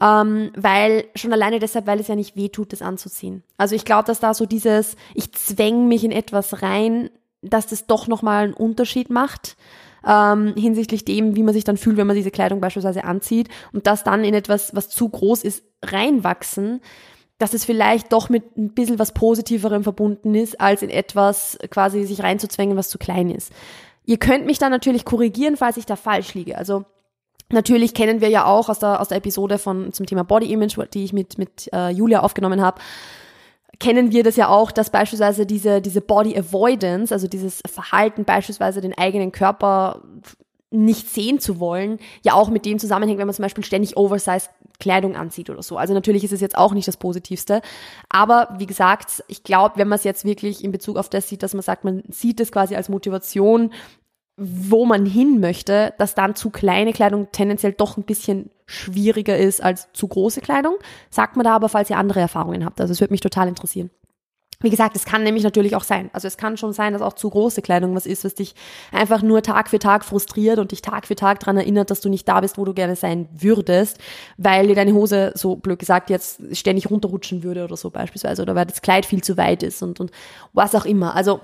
Ähm, 0.01 0.51
weil 0.55 1.05
schon 1.15 1.31
alleine 1.33 1.59
deshalb, 1.59 1.87
weil 1.87 1.99
es 1.99 2.07
ja 2.07 2.15
nicht 2.15 2.35
weh 2.35 2.49
tut, 2.49 2.73
das 2.73 2.81
anzuziehen. 2.81 3.43
Also 3.57 3.75
ich 3.75 3.85
glaube, 3.85 4.05
dass 4.05 4.19
da 4.19 4.33
so 4.33 4.45
dieses, 4.45 4.95
ich 5.13 5.31
zwäng 5.33 5.87
mich 5.87 6.03
in 6.03 6.11
etwas 6.11 6.61
rein, 6.61 7.09
dass 7.41 7.67
das 7.67 7.87
doch 7.87 8.07
nochmal 8.07 8.45
einen 8.45 8.53
Unterschied 8.53 9.09
macht 9.09 9.55
ähm, 10.05 10.53
hinsichtlich 10.55 11.05
dem, 11.05 11.35
wie 11.35 11.43
man 11.43 11.53
sich 11.53 11.63
dann 11.63 11.77
fühlt, 11.77 11.97
wenn 11.97 12.07
man 12.07 12.15
diese 12.15 12.31
Kleidung 12.31 12.59
beispielsweise 12.59 13.03
anzieht 13.03 13.49
und 13.71 13.87
das 13.87 14.03
dann 14.03 14.23
in 14.23 14.33
etwas, 14.33 14.75
was 14.75 14.89
zu 14.89 15.07
groß 15.09 15.43
ist, 15.43 15.63
reinwachsen, 15.83 16.81
dass 17.43 17.53
es 17.53 17.65
vielleicht 17.65 18.13
doch 18.13 18.29
mit 18.29 18.57
ein 18.57 18.73
bisschen 18.73 18.99
was 18.99 19.11
Positiverem 19.11 19.83
verbunden 19.83 20.33
ist, 20.33 20.61
als 20.61 20.81
in 20.81 20.89
etwas 20.89 21.59
quasi 21.69 22.05
sich 22.05 22.23
reinzuzwängen, 22.23 22.77
was 22.77 22.89
zu 22.89 22.97
klein 22.97 23.29
ist. 23.29 23.51
Ihr 24.05 24.17
könnt 24.17 24.45
mich 24.45 24.59
dann 24.59 24.71
natürlich 24.71 25.03
korrigieren, 25.03 25.57
falls 25.57 25.75
ich 25.75 25.85
da 25.85 25.95
falsch 25.95 26.33
liege. 26.33 26.57
Also 26.57 26.85
Natürlich 27.51 27.93
kennen 27.93 28.19
wir 28.19 28.29
ja 28.29 28.45
auch 28.45 28.69
aus 28.69 28.79
der, 28.79 28.99
aus 28.99 29.09
der 29.09 29.17
Episode 29.17 29.59
von, 29.59 29.93
zum 29.93 30.07
Thema 30.07 30.23
Body 30.23 30.51
Image, 30.51 30.75
die 30.93 31.03
ich 31.03 31.13
mit, 31.13 31.37
mit 31.37 31.69
äh, 31.71 31.89
Julia 31.89 32.21
aufgenommen 32.21 32.61
habe, 32.61 32.81
kennen 33.79 34.11
wir 34.11 34.23
das 34.23 34.37
ja 34.37 34.47
auch, 34.47 34.71
dass 34.71 34.89
beispielsweise 34.89 35.45
diese, 35.45 35.81
diese 35.81 36.01
Body 36.01 36.37
Avoidance, 36.37 37.13
also 37.13 37.27
dieses 37.27 37.61
Verhalten, 37.67 38.25
beispielsweise 38.25 38.81
den 38.81 38.97
eigenen 38.97 39.31
Körper 39.31 40.01
nicht 40.73 41.09
sehen 41.09 41.39
zu 41.39 41.59
wollen, 41.59 41.99
ja 42.23 42.33
auch 42.33 42.49
mit 42.49 42.65
dem 42.65 42.79
zusammenhängt, 42.79 43.19
wenn 43.19 43.27
man 43.27 43.35
zum 43.35 43.43
Beispiel 43.43 43.63
ständig 43.63 43.95
Oversized 43.95 44.49
Kleidung 44.79 45.15
anzieht 45.15 45.49
oder 45.49 45.63
so. 45.63 45.77
Also 45.77 45.93
natürlich 45.93 46.23
ist 46.23 46.33
es 46.33 46.41
jetzt 46.41 46.57
auch 46.57 46.73
nicht 46.73 46.87
das 46.87 46.97
Positivste. 46.97 47.61
Aber 48.09 48.49
wie 48.57 48.65
gesagt, 48.65 49.23
ich 49.27 49.43
glaube, 49.43 49.77
wenn 49.77 49.87
man 49.87 49.97
es 49.97 50.03
jetzt 50.03 50.25
wirklich 50.25 50.63
in 50.63 50.71
Bezug 50.71 50.97
auf 50.97 51.09
das 51.09 51.29
sieht, 51.29 51.43
dass 51.43 51.53
man 51.53 51.61
sagt, 51.61 51.83
man 51.83 52.03
sieht 52.09 52.39
es 52.39 52.51
quasi 52.51 52.75
als 52.75 52.89
Motivation, 52.89 53.71
wo 54.35 54.85
man 54.85 55.05
hin 55.05 55.39
möchte, 55.39 55.93
dass 55.99 56.15
dann 56.15 56.35
zu 56.35 56.49
kleine 56.49 56.91
Kleidung 56.91 57.27
tendenziell 57.31 57.71
doch 57.71 57.97
ein 57.97 58.03
bisschen 58.03 58.49
schwieriger 58.65 59.37
ist 59.37 59.61
als 59.61 59.89
zu 59.93 60.07
große 60.07 60.41
Kleidung. 60.41 60.75
Sagt 61.11 61.35
man 61.35 61.43
da 61.43 61.55
aber, 61.55 61.69
falls 61.69 61.89
ihr 61.89 61.97
andere 61.97 62.19
Erfahrungen 62.19 62.65
habt. 62.65 62.81
Also 62.81 62.93
es 62.93 62.99
würde 62.99 63.13
mich 63.13 63.21
total 63.21 63.47
interessieren. 63.47 63.91
Wie 64.63 64.69
gesagt, 64.69 64.95
es 64.95 65.03
kann 65.03 65.23
nämlich 65.23 65.43
natürlich 65.43 65.75
auch 65.75 65.83
sein. 65.83 66.09
Also 66.13 66.25
es 66.25 66.37
kann 66.37 66.55
schon 66.55 66.71
sein, 66.71 66.93
dass 66.93 67.01
auch 67.01 67.13
zu 67.13 67.29
große 67.29 67.61
Kleidung 67.61 67.93
was 67.95 68.05
ist, 68.05 68.23
was 68.23 68.33
dich 68.33 68.55
einfach 68.93 69.21
nur 69.21 69.41
Tag 69.41 69.69
für 69.69 69.77
Tag 69.77 70.05
frustriert 70.05 70.57
und 70.57 70.71
dich 70.71 70.81
Tag 70.81 71.05
für 71.05 71.17
Tag 71.17 71.41
daran 71.41 71.57
erinnert, 71.57 71.91
dass 71.91 71.99
du 71.99 72.07
nicht 72.07 72.27
da 72.29 72.39
bist, 72.39 72.57
wo 72.57 72.63
du 72.63 72.73
gerne 72.73 72.95
sein 72.95 73.27
würdest, 73.33 73.99
weil 74.37 74.67
dir 74.67 74.75
deine 74.75 74.93
Hose, 74.93 75.33
so 75.35 75.57
blöd 75.57 75.79
gesagt, 75.79 76.09
jetzt 76.09 76.39
ständig 76.53 76.89
runterrutschen 76.89 77.43
würde 77.43 77.65
oder 77.65 77.75
so 77.75 77.89
beispielsweise 77.89 78.41
oder 78.41 78.55
weil 78.55 78.65
das 78.65 78.81
Kleid 78.81 79.05
viel 79.05 79.21
zu 79.21 79.35
weit 79.35 79.63
ist 79.63 79.83
und, 79.83 79.99
und 79.99 80.11
was 80.53 80.73
auch 80.75 80.85
immer. 80.85 81.13
Also 81.13 81.41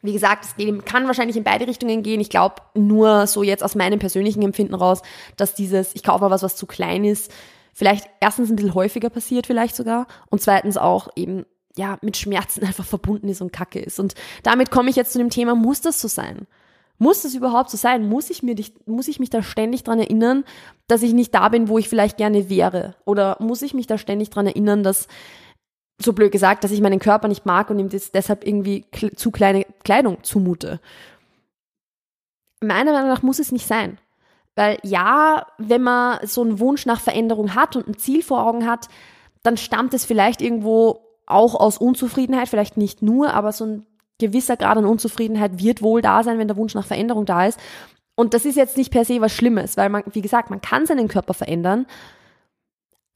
wie 0.00 0.12
gesagt, 0.12 0.44
es 0.44 0.84
kann 0.84 1.08
wahrscheinlich 1.08 1.36
in 1.36 1.42
beide 1.42 1.66
Richtungen 1.66 2.04
gehen. 2.04 2.20
Ich 2.20 2.30
glaube 2.30 2.56
nur 2.74 3.26
so 3.26 3.42
jetzt 3.42 3.64
aus 3.64 3.74
meinem 3.74 3.98
persönlichen 3.98 4.42
Empfinden 4.42 4.74
raus, 4.74 5.02
dass 5.36 5.54
dieses, 5.54 5.92
ich 5.96 6.04
kaufe 6.04 6.22
mal 6.22 6.30
was, 6.30 6.44
was 6.44 6.54
zu 6.54 6.66
klein 6.66 7.04
ist, 7.04 7.32
vielleicht 7.74 8.08
erstens 8.20 8.48
ein 8.48 8.56
bisschen 8.56 8.74
häufiger 8.74 9.10
passiert, 9.10 9.46
vielleicht 9.46 9.74
sogar, 9.74 10.06
und 10.30 10.40
zweitens 10.40 10.76
auch 10.76 11.08
eben, 11.16 11.46
ja, 11.78 11.98
mit 12.02 12.16
Schmerzen 12.16 12.62
einfach 12.66 12.84
verbunden 12.84 13.28
ist 13.28 13.40
und 13.40 13.52
kacke 13.52 13.78
ist. 13.78 13.98
Und 13.98 14.14
damit 14.42 14.70
komme 14.70 14.90
ich 14.90 14.96
jetzt 14.96 15.12
zu 15.12 15.18
dem 15.18 15.30
Thema, 15.30 15.54
muss 15.54 15.80
das 15.80 16.00
so 16.00 16.08
sein? 16.08 16.46
Muss 17.00 17.22
das 17.22 17.34
überhaupt 17.34 17.70
so 17.70 17.76
sein? 17.76 18.08
Muss 18.08 18.28
ich 18.28 18.42
mir 18.42 18.56
muss 18.84 19.06
ich 19.06 19.20
mich 19.20 19.30
da 19.30 19.42
ständig 19.42 19.84
dran 19.84 20.00
erinnern, 20.00 20.44
dass 20.88 21.02
ich 21.02 21.12
nicht 21.12 21.32
da 21.32 21.48
bin, 21.48 21.68
wo 21.68 21.78
ich 21.78 21.88
vielleicht 21.88 22.16
gerne 22.16 22.50
wäre? 22.50 22.96
Oder 23.04 23.36
muss 23.38 23.62
ich 23.62 23.72
mich 23.72 23.86
da 23.86 23.98
ständig 23.98 24.30
dran 24.30 24.48
erinnern, 24.48 24.82
dass 24.82 25.06
so 26.00 26.12
blöd 26.12 26.32
gesagt, 26.32 26.64
dass 26.64 26.72
ich 26.72 26.80
meinen 26.80 26.98
Körper 26.98 27.28
nicht 27.28 27.46
mag 27.46 27.70
und 27.70 27.78
ihm 27.78 27.88
deshalb 27.88 28.44
irgendwie 28.44 28.84
zu 29.14 29.30
kleine 29.30 29.64
Kleidung 29.84 30.22
zumute. 30.24 30.80
Meiner 32.60 32.92
Meinung 32.92 33.08
nach 33.08 33.22
muss 33.22 33.38
es 33.38 33.52
nicht 33.52 33.66
sein. 33.66 33.98
Weil 34.56 34.78
ja, 34.82 35.46
wenn 35.58 35.82
man 35.82 36.18
so 36.26 36.42
einen 36.42 36.58
Wunsch 36.58 36.84
nach 36.84 37.00
Veränderung 37.00 37.54
hat 37.54 37.76
und 37.76 37.86
ein 37.86 37.96
Ziel 37.96 38.24
vor 38.24 38.44
Augen 38.44 38.66
hat, 38.66 38.88
dann 39.44 39.56
stammt 39.56 39.94
es 39.94 40.04
vielleicht 40.04 40.42
irgendwo 40.42 41.07
auch 41.30 41.54
aus 41.54 41.78
Unzufriedenheit, 41.78 42.48
vielleicht 42.48 42.76
nicht 42.76 43.02
nur, 43.02 43.32
aber 43.34 43.52
so 43.52 43.64
ein 43.64 43.86
gewisser 44.18 44.56
Grad 44.56 44.78
an 44.78 44.86
Unzufriedenheit 44.86 45.62
wird 45.62 45.82
wohl 45.82 46.02
da 46.02 46.22
sein, 46.22 46.38
wenn 46.38 46.48
der 46.48 46.56
Wunsch 46.56 46.74
nach 46.74 46.86
Veränderung 46.86 47.24
da 47.24 47.46
ist. 47.46 47.58
Und 48.16 48.34
das 48.34 48.44
ist 48.44 48.56
jetzt 48.56 48.76
nicht 48.76 48.90
per 48.90 49.04
se 49.04 49.20
was 49.20 49.32
Schlimmes, 49.32 49.76
weil 49.76 49.90
man, 49.90 50.02
wie 50.12 50.22
gesagt, 50.22 50.50
man 50.50 50.60
kann 50.60 50.86
seinen 50.86 51.08
Körper 51.08 51.34
verändern 51.34 51.86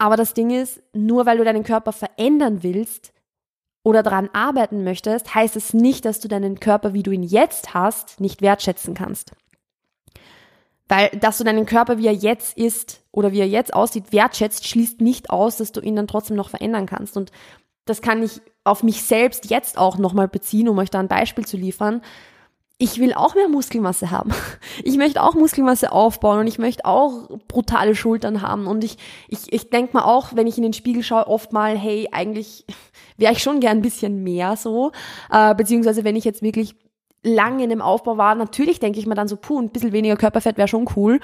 aber 0.03 0.17
das 0.17 0.35
Ding 0.35 0.51
ist, 0.51 0.83
nur 0.93 1.27
weil 1.27 1.39
du 1.39 1.45
deinen 1.45 1.63
Körper 1.63 1.93
verändern 1.93 2.65
willst 2.65 3.13
oder 3.85 4.03
daran 4.03 4.31
arbeiten 4.33 4.83
möchtest, 4.83 5.33
heißt 5.33 5.55
es 5.55 5.75
nicht, 5.75 6.05
dass 6.05 6.19
du 6.19 6.27
deinen 6.27 6.59
Körper, 6.59 6.93
wie 6.93 7.05
du 7.05 7.13
ihn 7.13 7.23
jetzt 7.23 7.73
hast, 7.73 8.21
nicht 8.21 8.43
wertschätzen 8.43 8.95
kannst. 8.95 9.31
Weil, 10.89 11.11
dass 11.11 11.39
du 11.39 11.45
deinen 11.45 11.67
Körper, 11.67 11.99
wie 11.99 12.09
er 12.09 12.15
jetzt 12.15 12.59
ist 12.59 13.05
oder 13.13 13.31
wie 13.31 13.39
er 13.39 13.47
jetzt 13.47 13.75
aussieht, 13.75 14.13
wertschätzt, 14.13 14.67
schließt 14.67 15.01
nicht 15.01 15.31
aus, 15.31 15.59
dass 15.59 15.71
du 15.71 15.81
ihn 15.81 15.95
dann 15.95 16.09
trotzdem 16.09 16.37
noch 16.37 16.51
verändern 16.51 16.87
kannst. 16.87 17.17
Und 17.17 17.31
das 17.85 18.03
kann 18.03 18.23
ich 18.23 18.41
auf 18.65 18.83
mich 18.83 19.03
selbst 19.03 19.51
jetzt 19.51 19.79
auch 19.79 19.99
nochmal 19.99 20.29
beziehen, 20.29 20.69
um 20.69 20.79
euch 20.79 20.91
da 20.91 21.01
ein 21.01 21.09
Beispiel 21.09 21.47
zu 21.47 21.57
liefern 21.57 22.03
ich 22.83 22.99
will 22.99 23.15
auch 23.15 23.37
mehr 23.37 23.49
Muskelmasse 23.49 24.11
haben. 24.11 24.33
Ich 24.85 24.97
möchte 24.97 25.23
auch 25.23 25.35
Muskelmasse 25.35 25.93
aufbauen 25.93 26.41
und 26.41 26.47
ich 26.47 26.59
möchte 26.59 26.85
auch 26.85 27.29
brutale 27.47 27.95
Schultern 27.95 28.43
haben. 28.43 28.67
Und 28.67 28.83
ich, 28.83 28.97
ich, 29.29 29.53
ich 29.53 29.71
denke 29.71 29.97
mal 29.97 30.05
auch, 30.05 30.35
wenn 30.35 30.47
ich 30.47 30.57
in 30.57 30.65
den 30.65 30.73
Spiegel 30.73 31.03
schaue, 31.03 31.29
oft 31.29 31.53
mal, 31.53 31.79
hey, 31.79 32.09
eigentlich 32.11 32.65
wäre 33.17 33.33
ich 33.33 33.43
schon 33.43 33.61
gern 33.61 33.79
ein 33.79 33.83
bisschen 33.83 34.25
mehr 34.25 34.57
so. 34.57 34.91
Äh, 35.31 35.55
beziehungsweise 35.55 36.03
wenn 36.05 36.17
ich 36.17 36.25
jetzt 36.25 36.43
wirklich 36.43 36.75
lange 37.23 37.63
in 37.63 37.71
dem 37.71 37.83
Aufbau 37.83 38.17
war, 38.17 38.35
natürlich 38.35 38.81
denke 38.81 38.99
ich 38.99 39.07
mir 39.07 39.15
dann 39.15 39.29
so, 39.29 39.37
puh, 39.37 39.61
ein 39.61 39.71
bisschen 39.71 39.93
weniger 39.93 40.17
Körperfett 40.17 40.57
wäre 40.57 40.69
schon 40.69 40.89
cool. 40.97 41.21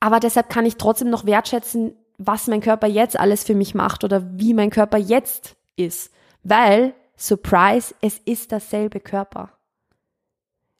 Aber 0.00 0.20
deshalb 0.20 0.50
kann 0.50 0.66
ich 0.66 0.76
trotzdem 0.76 1.08
noch 1.08 1.24
wertschätzen, 1.24 1.96
was 2.18 2.46
mein 2.46 2.60
Körper 2.60 2.86
jetzt 2.86 3.18
alles 3.18 3.44
für 3.44 3.54
mich 3.54 3.74
macht 3.74 4.04
oder 4.04 4.22
wie 4.38 4.54
mein 4.54 4.70
Körper 4.70 4.98
jetzt 4.98 5.56
ist. 5.76 6.12
Weil, 6.42 6.94
Surprise, 7.16 7.94
es 8.00 8.18
ist 8.18 8.52
dasselbe 8.52 9.00
Körper. 9.00 9.50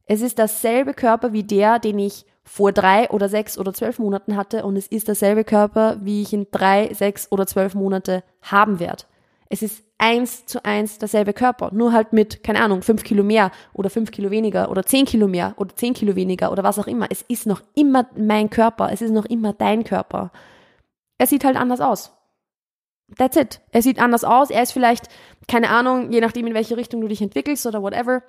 Es 0.07 0.21
ist 0.21 0.39
dasselbe 0.39 0.95
Körper 0.95 1.33
wie 1.33 1.45
der, 1.45 1.79
den 1.79 1.99
ich 1.99 2.27
vor 2.45 2.73
drei 2.73 3.09
oder 3.11 3.29
sechs 3.29 3.57
oder 3.57 3.73
zwölf 3.73 3.99
Monaten 3.99 4.37
hatte 4.37 4.65
und 4.65 4.77
es 4.77 4.87
ist 4.87 5.09
derselbe 5.09 5.45
Körper, 5.45 5.97
wie 6.03 6.23
ich 6.23 6.33
in 6.33 6.47
drei, 6.51 6.93
sechs 6.93 7.33
oder 7.33 7.47
zwölf 7.47 7.75
Monate 7.75 8.23
haben 8.43 8.81
werde. 8.81 9.05
Es 9.49 9.63
ist 9.63 9.83
eins 9.99 10.45
zu 10.45 10.65
eins 10.65 10.99
derselbe 10.99 11.33
Körper, 11.33 11.71
nur 11.73 11.93
halt 11.93 12.13
mit, 12.13 12.43
keine 12.43 12.61
Ahnung, 12.61 12.83
fünf 12.83 13.05
Kilo 13.05 13.23
mehr 13.23 13.51
oder 13.73 13.89
fünf 13.89 14.11
Kilo 14.11 14.31
weniger 14.31 14.71
oder 14.71 14.83
zehn 14.85 15.07
Kilo 15.07 15.27
mehr 15.29 15.55
oder 15.57 15.75
zehn 15.75 15.95
Kilo 15.95 16.17
weniger 16.17 16.53
oder 16.53 16.63
was 16.63 16.79
auch 16.79 16.87
immer. 16.87 17.07
Es 17.11 17.23
ist 17.23 17.47
noch 17.47 17.63
immer 17.75 18.07
mein 18.17 18.51
Körper, 18.51 18.91
es 18.93 19.01
ist 19.01 19.13
noch 19.13 19.25
immer 19.25 19.53
dein 19.55 19.85
Körper. 19.85 20.31
Er 21.25 21.27
sieht 21.27 21.47
halt 21.47 21.57
anders 21.57 21.81
aus. 21.81 22.13
That's 23.17 23.39
it. 23.39 23.63
Er 23.73 23.81
sieht 23.81 23.99
anders 23.99 24.25
aus. 24.25 24.51
Er 24.51 24.63
ist 24.63 24.73
vielleicht, 24.73 25.09
keine 25.49 25.71
Ahnung, 25.71 26.13
je 26.13 26.21
nachdem, 26.21 26.47
in 26.47 26.53
welche 26.53 26.77
Richtung 26.77 27.01
du 27.01 27.09
dich 27.09 27.23
entwickelst 27.23 27.65
oder 27.65 27.81
whatever, 27.81 28.23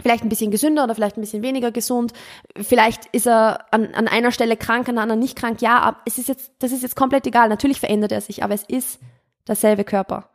vielleicht 0.00 0.24
ein 0.24 0.28
bisschen 0.28 0.50
gesünder 0.50 0.82
oder 0.82 0.96
vielleicht 0.96 1.16
ein 1.16 1.20
bisschen 1.20 1.44
weniger 1.44 1.70
gesund. 1.70 2.12
Vielleicht 2.60 3.06
ist 3.12 3.28
er 3.28 3.72
an, 3.72 3.94
an 3.94 4.08
einer 4.08 4.32
Stelle 4.32 4.56
krank, 4.56 4.88
an 4.88 4.96
der 4.96 5.02
anderen 5.02 5.20
nicht 5.20 5.38
krank. 5.38 5.62
Ja, 5.62 5.78
aber 5.78 5.98
es 6.06 6.18
ist 6.18 6.26
jetzt, 6.26 6.50
das 6.58 6.72
ist 6.72 6.82
jetzt 6.82 6.96
komplett 6.96 7.24
egal. 7.28 7.48
Natürlich 7.48 7.78
verändert 7.78 8.10
er 8.10 8.20
sich, 8.20 8.42
aber 8.42 8.54
es 8.54 8.64
ist 8.64 8.98
derselbe 9.46 9.84
Körper. 9.84 10.28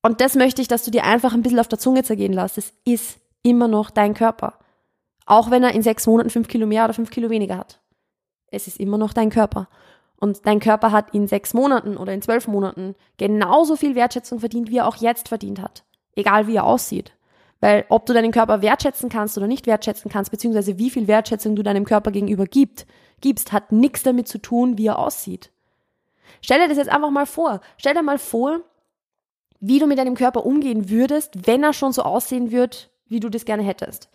Und 0.00 0.22
das 0.22 0.34
möchte 0.34 0.62
ich, 0.62 0.68
dass 0.68 0.82
du 0.82 0.90
dir 0.90 1.04
einfach 1.04 1.34
ein 1.34 1.42
bisschen 1.42 1.60
auf 1.60 1.68
der 1.68 1.78
Zunge 1.78 2.04
zergehen 2.04 2.32
lässt. 2.32 2.56
Es 2.56 2.72
ist 2.86 3.18
immer 3.42 3.68
noch 3.68 3.90
dein 3.90 4.14
Körper. 4.14 4.58
Auch 5.26 5.50
wenn 5.50 5.62
er 5.62 5.74
in 5.74 5.82
sechs 5.82 6.06
Monaten 6.06 6.30
fünf 6.30 6.48
Kilo 6.48 6.66
mehr 6.66 6.84
oder 6.84 6.94
fünf 6.94 7.10
Kilo 7.10 7.28
weniger 7.28 7.58
hat. 7.58 7.82
Es 8.46 8.66
ist 8.66 8.80
immer 8.80 8.96
noch 8.96 9.12
dein 9.12 9.28
Körper. 9.28 9.68
Und 10.18 10.46
dein 10.46 10.60
Körper 10.60 10.92
hat 10.92 11.14
in 11.14 11.28
sechs 11.28 11.52
Monaten 11.52 11.96
oder 11.96 12.12
in 12.12 12.22
zwölf 12.22 12.48
Monaten 12.48 12.94
genauso 13.18 13.76
viel 13.76 13.94
Wertschätzung 13.94 14.40
verdient, 14.40 14.70
wie 14.70 14.78
er 14.78 14.88
auch 14.88 14.96
jetzt 14.96 15.28
verdient 15.28 15.60
hat. 15.60 15.84
Egal 16.14 16.46
wie 16.46 16.56
er 16.56 16.64
aussieht. 16.64 17.12
Weil 17.60 17.84
ob 17.88 18.06
du 18.06 18.12
deinen 18.12 18.32
Körper 18.32 18.62
wertschätzen 18.62 19.08
kannst 19.08 19.36
oder 19.36 19.46
nicht 19.46 19.66
wertschätzen 19.66 20.10
kannst, 20.10 20.30
beziehungsweise 20.30 20.78
wie 20.78 20.90
viel 20.90 21.06
Wertschätzung 21.06 21.56
du 21.56 21.62
deinem 21.62 21.84
Körper 21.84 22.10
gegenüber 22.10 22.46
gibt, 22.46 22.86
gibst, 23.20 23.52
hat 23.52 23.72
nichts 23.72 24.02
damit 24.02 24.28
zu 24.28 24.38
tun, 24.38 24.78
wie 24.78 24.86
er 24.86 24.98
aussieht. 24.98 25.50
Stell 26.42 26.60
dir 26.60 26.68
das 26.68 26.76
jetzt 26.76 26.90
einfach 26.90 27.10
mal 27.10 27.26
vor. 27.26 27.60
Stell 27.76 27.94
dir 27.94 28.02
mal 28.02 28.18
vor, 28.18 28.60
wie 29.60 29.78
du 29.78 29.86
mit 29.86 29.98
deinem 29.98 30.14
Körper 30.14 30.44
umgehen 30.44 30.90
würdest, 30.90 31.46
wenn 31.46 31.62
er 31.62 31.72
schon 31.72 31.92
so 31.92 32.02
aussehen 32.02 32.50
wird, 32.50 32.90
wie 33.08 33.20
du 33.20 33.28
das 33.28 33.44
gerne 33.44 33.62
hättest. 33.62 34.10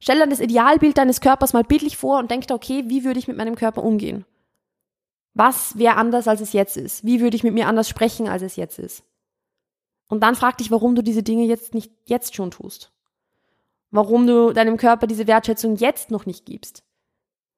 Stell 0.00 0.18
dir 0.18 0.26
das 0.26 0.40
Idealbild 0.40 0.98
deines 0.98 1.20
Körpers 1.20 1.52
mal 1.52 1.62
bildlich 1.62 1.96
vor 1.96 2.18
und 2.18 2.30
denk 2.30 2.46
dir, 2.46 2.54
okay, 2.54 2.84
wie 2.86 3.04
würde 3.04 3.18
ich 3.18 3.28
mit 3.28 3.36
meinem 3.36 3.54
Körper 3.54 3.84
umgehen? 3.84 4.24
Was 5.34 5.78
wäre 5.78 5.96
anders, 5.96 6.28
als 6.28 6.40
es 6.40 6.52
jetzt 6.52 6.76
ist? 6.76 7.04
Wie 7.04 7.20
würde 7.20 7.36
ich 7.36 7.44
mit 7.44 7.54
mir 7.54 7.68
anders 7.68 7.88
sprechen, 7.88 8.28
als 8.28 8.42
es 8.42 8.56
jetzt 8.56 8.78
ist? 8.78 9.04
Und 10.08 10.22
dann 10.22 10.34
frag 10.34 10.58
dich, 10.58 10.70
warum 10.70 10.94
du 10.94 11.02
diese 11.02 11.22
Dinge 11.22 11.44
jetzt 11.44 11.72
nicht 11.72 11.92
jetzt 12.04 12.34
schon 12.34 12.50
tust. 12.50 12.92
Warum 13.92 14.26
du 14.26 14.52
deinem 14.52 14.76
Körper 14.76 15.06
diese 15.06 15.26
Wertschätzung 15.26 15.76
jetzt 15.76 16.10
noch 16.10 16.26
nicht 16.26 16.46
gibst. 16.46 16.82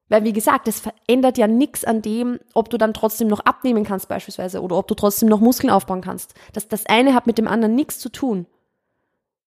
Weil, 0.08 0.24
wie 0.24 0.34
gesagt, 0.34 0.68
es 0.68 0.80
verändert 0.80 1.38
ja 1.38 1.46
nichts 1.46 1.86
an 1.86 2.02
dem, 2.02 2.38
ob 2.52 2.68
du 2.68 2.76
dann 2.76 2.92
trotzdem 2.92 3.28
noch 3.28 3.40
abnehmen 3.40 3.84
kannst 3.84 4.08
beispielsweise 4.08 4.60
oder 4.60 4.76
ob 4.76 4.86
du 4.86 4.94
trotzdem 4.94 5.30
noch 5.30 5.40
Muskeln 5.40 5.70
aufbauen 5.70 6.02
kannst. 6.02 6.34
Das, 6.52 6.68
das 6.68 6.84
eine 6.84 7.14
hat 7.14 7.26
mit 7.26 7.38
dem 7.38 7.48
anderen 7.48 7.74
nichts 7.74 7.98
zu 7.98 8.10
tun. 8.10 8.46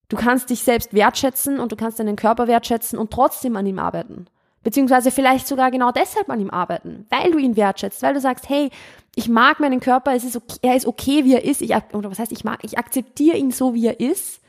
Du 0.10 0.17
kannst 0.17 0.50
dich 0.50 0.63
selbst 0.63 0.94
wertschätzen 0.94 1.60
und 1.60 1.72
du 1.72 1.75
kannst 1.75 2.00
deinen 2.00 2.15
Körper 2.15 2.48
wertschätzen 2.48 2.98
und 2.98 3.12
trotzdem 3.12 3.55
an 3.55 3.67
ihm 3.67 3.77
arbeiten. 3.77 4.25
Beziehungsweise 4.65 5.12
vielleicht 5.12 5.45
sogar 5.45 5.69
genau 5.69 5.91
deshalb 5.91 6.27
an 6.27 6.39
ihm 6.39 6.50
arbeiten, 6.50 7.05
weil 7.12 7.29
du 7.29 7.38
ihn 7.38 7.55
wertschätzt, 7.55 8.01
weil 8.01 8.15
du 8.15 8.19
sagst, 8.19 8.50
hey, 8.50 8.72
ich 9.13 9.29
mag 9.29 9.60
meinen 9.60 9.79
Körper, 9.79 10.15
es 10.15 10.24
ist 10.24 10.36
okay, 10.36 10.57
er 10.63 10.75
ist 10.75 10.88
okay, 10.88 11.24
wie 11.24 11.36
er 11.36 11.45
ist, 11.45 11.62
ich, 11.62 11.72
oder 11.93 12.10
was 12.10 12.17
heißt, 12.17 12.31
ich 12.31 12.43
mag, 12.43 12.63
ich 12.63 12.79
akzeptiere 12.79 13.38
ihn 13.38 13.51
so, 13.51 13.75
wie 13.75 13.86
er 13.86 14.00
ist. 14.00 14.41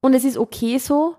Und 0.00 0.14
es 0.14 0.24
ist 0.24 0.38
okay 0.38 0.78
so, 0.78 1.14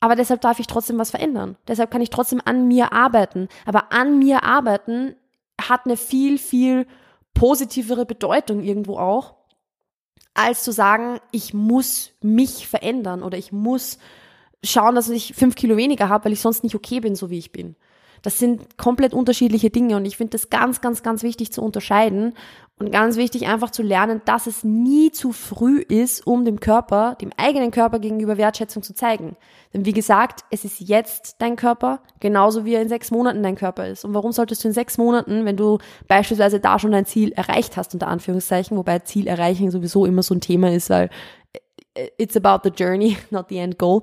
aber 0.00 0.16
deshalb 0.16 0.42
darf 0.42 0.58
ich 0.58 0.66
trotzdem 0.66 0.98
was 0.98 1.10
verändern. 1.10 1.56
Deshalb 1.66 1.90
kann 1.90 2.02
ich 2.02 2.10
trotzdem 2.10 2.42
an 2.44 2.68
mir 2.68 2.92
arbeiten. 2.92 3.48
Aber 3.64 3.90
an 3.94 4.18
mir 4.18 4.44
arbeiten 4.44 5.16
hat 5.58 5.86
eine 5.86 5.96
viel, 5.96 6.36
viel 6.36 6.86
positivere 7.32 8.04
Bedeutung 8.04 8.62
irgendwo 8.62 8.98
auch, 8.98 9.34
als 10.34 10.62
zu 10.62 10.72
sagen, 10.72 11.20
ich 11.32 11.54
muss 11.54 12.12
mich 12.20 12.68
verändern 12.68 13.22
oder 13.22 13.38
ich 13.38 13.50
muss 13.50 13.96
schauen, 14.64 14.94
dass 14.94 15.08
ich 15.08 15.34
fünf 15.34 15.54
Kilo 15.54 15.76
weniger 15.76 16.08
habe, 16.08 16.26
weil 16.26 16.32
ich 16.32 16.40
sonst 16.40 16.62
nicht 16.64 16.74
okay 16.74 17.00
bin, 17.00 17.14
so 17.14 17.30
wie 17.30 17.38
ich 17.38 17.52
bin. 17.52 17.76
Das 18.22 18.38
sind 18.38 18.76
komplett 18.76 19.14
unterschiedliche 19.14 19.70
Dinge 19.70 19.96
und 19.96 20.04
ich 20.04 20.16
finde 20.16 20.32
das 20.32 20.50
ganz, 20.50 20.80
ganz, 20.80 21.02
ganz 21.02 21.22
wichtig 21.22 21.52
zu 21.52 21.62
unterscheiden 21.62 22.34
und 22.78 22.90
ganz 22.90 23.16
wichtig 23.16 23.46
einfach 23.46 23.70
zu 23.70 23.82
lernen, 23.82 24.22
dass 24.24 24.46
es 24.46 24.64
nie 24.64 25.10
zu 25.10 25.32
früh 25.32 25.80
ist, 25.80 26.26
um 26.26 26.44
dem 26.44 26.60
Körper, 26.60 27.16
dem 27.20 27.30
eigenen 27.36 27.70
Körper 27.70 27.98
gegenüber 27.98 28.38
Wertschätzung 28.38 28.82
zu 28.82 28.94
zeigen. 28.94 29.36
Denn 29.72 29.84
wie 29.84 29.92
gesagt, 29.92 30.44
es 30.50 30.64
ist 30.64 30.80
jetzt 30.80 31.36
dein 31.38 31.56
Körper, 31.56 32.00
genauso 32.20 32.64
wie 32.64 32.74
er 32.74 32.82
in 32.82 32.88
sechs 32.88 33.10
Monaten 33.10 33.42
dein 33.42 33.54
Körper 33.54 33.86
ist. 33.86 34.04
Und 34.04 34.14
warum 34.14 34.32
solltest 34.32 34.64
du 34.64 34.68
in 34.68 34.74
sechs 34.74 34.96
Monaten, 34.98 35.44
wenn 35.44 35.56
du 35.56 35.78
beispielsweise 36.08 36.58
da 36.58 36.78
schon 36.78 36.92
dein 36.92 37.06
Ziel 37.06 37.32
erreicht 37.32 37.76
hast, 37.76 37.92
unter 37.92 38.08
Anführungszeichen, 38.08 38.76
wobei 38.76 38.98
Ziel 39.00 39.26
erreichen 39.26 39.70
sowieso 39.70 40.06
immer 40.06 40.22
so 40.22 40.34
ein 40.34 40.40
Thema 40.40 40.72
ist, 40.72 40.90
weil 40.90 41.10
it's 42.18 42.36
about 42.36 42.60
the 42.64 42.70
journey, 42.70 43.16
not 43.30 43.48
the 43.48 43.58
end 43.58 43.78
goal. 43.78 44.02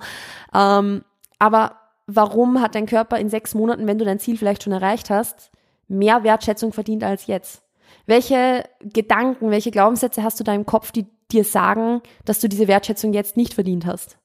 Ähm, 0.54 1.04
aber 1.40 1.78
warum 2.08 2.62
hat 2.62 2.76
dein 2.76 2.86
Körper 2.86 3.18
in 3.18 3.30
sechs 3.30 3.54
Monaten, 3.54 3.88
wenn 3.88 3.98
du 3.98 4.06
dein 4.06 4.20
Ziel 4.20 4.38
vielleicht 4.38 4.64
schon 4.64 4.74
erreicht 4.74 5.10
hast, 5.10 5.52
mehr 5.88 6.24
Wertschätzung 6.24 6.74
verdient 6.74 7.04
als 7.04 7.28
jetzt? 7.28 7.62
Welche 8.06 8.64
Gedanken, 8.82 9.52
welche 9.52 9.72
Glaubenssätze 9.72 10.24
hast 10.24 10.40
du 10.40 10.44
da 10.44 10.54
im 10.54 10.66
Kopf, 10.66 10.92
die 10.92 11.06
dir 11.32 11.44
sagen, 11.44 12.02
dass 12.26 12.40
du 12.40 12.48
diese 12.48 12.68
Wertschätzung 12.68 13.14
jetzt 13.14 13.38
nicht 13.38 13.54
verdient 13.54 13.86
hast? 13.86 14.18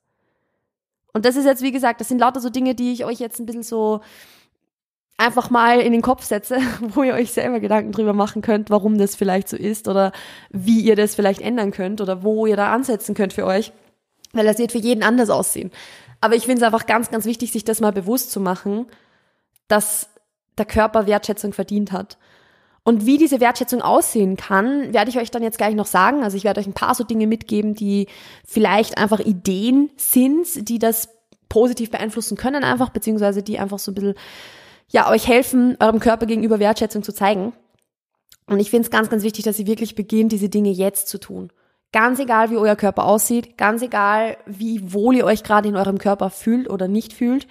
Und 1.13 1.27
das 1.27 1.37
ist 1.37 1.45
jetzt, 1.45 1.63
wie 1.63 1.73
gesagt, 1.73 2.01
das 2.01 2.09
sind 2.09 2.19
lauter 2.19 2.41
so 2.41 2.49
Dinge, 2.49 2.75
die 2.75 2.93
ich 2.93 3.05
euch 3.05 3.19
jetzt 3.19 3.39
ein 3.39 3.47
bisschen 3.47 3.63
so 3.63 4.01
einfach 5.23 5.51
mal 5.51 5.81
in 5.81 5.93
den 5.93 6.03
Kopf 6.03 6.25
setze, 6.25 6.59
wo 6.81 7.03
ihr 7.03 7.15
euch 7.15 7.33
selber 7.33 7.61
Gedanken 7.61 7.93
drüber 7.93 8.13
machen 8.13 8.43
könnt, 8.43 8.71
warum 8.71 8.99
das 8.99 9.15
vielleicht 9.15 9.49
so 9.49 9.57
ist 9.57 9.89
oder 9.89 10.13
wie 10.51 10.81
ihr 10.81 10.97
das 10.97 11.15
vielleicht 11.15 11.41
ändern 11.41 11.71
könnt 11.71 12.01
oder 12.01 12.23
wo 12.23 12.47
ihr 12.47 12.57
da 12.57 12.73
ansetzen 12.73 13.15
könnt 13.15 13.33
für 13.33 13.47
euch. 13.47 13.73
Weil 14.33 14.47
das 14.47 14.59
wird 14.59 14.73
für 14.73 14.79
jeden 14.79 15.03
anders 15.03 15.31
aussehen. 15.31 15.71
Aber 16.21 16.35
ich 16.35 16.45
finde 16.45 16.59
es 16.59 16.63
einfach 16.63 16.87
ganz, 16.87 17.11
ganz 17.11 17.25
wichtig, 17.25 17.53
sich 17.53 17.65
das 17.65 17.81
mal 17.81 17.93
bewusst 17.93 18.31
zu 18.31 18.41
machen, 18.41 18.87
dass 19.69 20.09
der 20.59 20.67
Körper 20.67 21.07
Wertschätzung 21.07 21.53
verdient 21.53 21.93
hat. 21.93 22.19
Und 22.85 23.07
wie 23.07 23.19
diese 23.19 23.41
Wertschätzung 23.41 23.81
aussehen 23.81 24.37
kann, 24.37 24.93
werde 24.93 25.11
ich 25.11 25.19
euch 25.19 25.31
dann 25.31 25.43
jetzt 25.43 25.59
gleich 25.59 25.75
noch 25.75 25.87
sagen. 25.87 26.25
Also 26.25 26.37
ich 26.37 26.45
werde 26.45 26.61
euch 26.61 26.67
ein 26.67 26.73
paar 26.73 26.95
so 26.95 27.05
Dinge 27.05 27.27
mitgeben, 27.27 27.75
die 27.75 28.09
vielleicht 28.45 28.99
einfach 28.99 29.21
Ideen 29.21 29.91
sind, 29.97 30.69
die 30.69 30.79
das 30.79 31.09
positiv 31.49 31.91
beeinflussen 31.91 32.37
können 32.37 32.65
einfach, 32.65 32.89
beziehungsweise 32.89 33.43
die 33.43 33.59
einfach 33.59 33.79
so 33.79 33.93
ein 33.93 33.95
bisschen, 33.95 34.15
ja, 34.93 35.11
euch 35.11 35.27
helfen, 35.27 35.77
eurem 35.81 36.01
Körper 36.01 36.27
gegenüber 36.27 36.59
Wertschätzung 36.59 37.03
zu 37.03 37.13
zeigen. 37.13 37.55
Und 38.47 38.61
ich 38.61 38.71
finde 38.71 38.85
es 38.85 38.91
ganz, 38.91 39.09
ganz 39.09 39.23
wichtig, 39.23 39.45
dass 39.45 39.59
ihr 39.59 39.67
wirklich 39.67 39.95
beginnt, 39.95 40.33
diese 40.33 40.51
Dinge 40.51 40.71
jetzt 40.71 41.09
zu 41.09 41.19
tun. 41.19 41.51
Ganz 41.93 42.19
egal, 42.19 42.51
wie 42.51 42.57
euer 42.57 42.77
Körper 42.77 43.07
aussieht, 43.07 43.57
ganz 43.57 43.83
egal, 43.83 44.37
wie 44.47 44.93
wohl 44.93 45.17
ihr 45.17 45.25
euch 45.25 45.43
gerade 45.43 45.69
in 45.69 45.77
eurem 45.77 45.99
Körper 45.99 46.31
fühlt 46.31 46.69
oder 46.69 46.89
nicht 46.89 47.15
fühlt, 47.15 47.47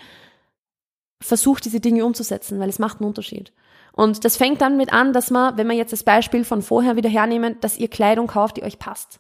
versucht 1.20 1.66
diese 1.66 1.80
Dinge 1.80 2.06
umzusetzen, 2.06 2.60
weil 2.60 2.70
es 2.70 2.80
macht 2.80 3.00
einen 3.00 3.08
Unterschied. 3.08 3.54
Und 3.92 4.24
das 4.24 4.38
fängt 4.38 4.62
dann 4.62 4.78
mit 4.78 4.94
an, 4.94 5.12
dass 5.12 5.32
man, 5.32 5.58
wenn 5.58 5.68
wir 5.68 5.76
jetzt 5.76 5.94
das 5.94 6.04
Beispiel 6.04 6.46
von 6.46 6.62
vorher 6.62 6.96
wieder 6.96 7.10
hernehmen, 7.10 7.58
dass 7.60 7.78
ihr 7.78 7.88
Kleidung 7.88 8.28
kauft, 8.28 8.58
die 8.58 8.64
euch 8.64 8.80
passt. 8.80 9.20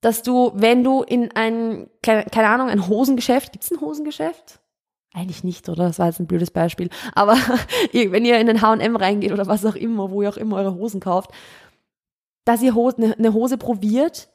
Dass 0.00 0.22
du, 0.22 0.52
wenn 0.54 0.84
du 0.84 1.02
in 1.02 1.32
ein, 1.32 1.88
keine 2.02 2.48
Ahnung, 2.48 2.68
ein 2.68 2.88
Hosengeschäft, 2.88 3.52
gibt's 3.52 3.70
ein 3.70 3.80
Hosengeschäft? 3.80 4.61
Eigentlich 5.14 5.44
nicht, 5.44 5.68
oder? 5.68 5.84
Das 5.84 5.98
war 5.98 6.06
jetzt 6.06 6.20
ein 6.20 6.26
blödes 6.26 6.50
Beispiel. 6.50 6.88
Aber 7.14 7.36
wenn 7.92 8.24
ihr 8.24 8.38
in 8.38 8.46
den 8.46 8.62
H&M 8.62 8.96
reingeht 8.96 9.32
oder 9.32 9.46
was 9.46 9.64
auch 9.66 9.74
immer, 9.74 10.10
wo 10.10 10.22
ihr 10.22 10.28
auch 10.28 10.36
immer 10.36 10.56
eure 10.56 10.74
Hosen 10.74 11.00
kauft, 11.00 11.30
dass 12.44 12.62
ihr 12.62 12.74
eine 12.74 13.14
ne 13.18 13.32
Hose 13.32 13.58
probiert 13.58 14.28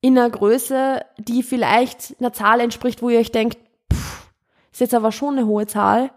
in 0.00 0.16
einer 0.16 0.30
Größe, 0.30 1.00
die 1.18 1.42
vielleicht 1.42 2.16
einer 2.20 2.32
Zahl 2.32 2.60
entspricht, 2.60 3.02
wo 3.02 3.10
ihr 3.10 3.18
euch 3.18 3.32
denkt, 3.32 3.58
pff, 3.92 4.30
ist 4.72 4.80
jetzt 4.80 4.94
aber 4.94 5.10
schon 5.10 5.36
eine 5.36 5.46
hohe 5.46 5.66
Zahl, 5.66 6.10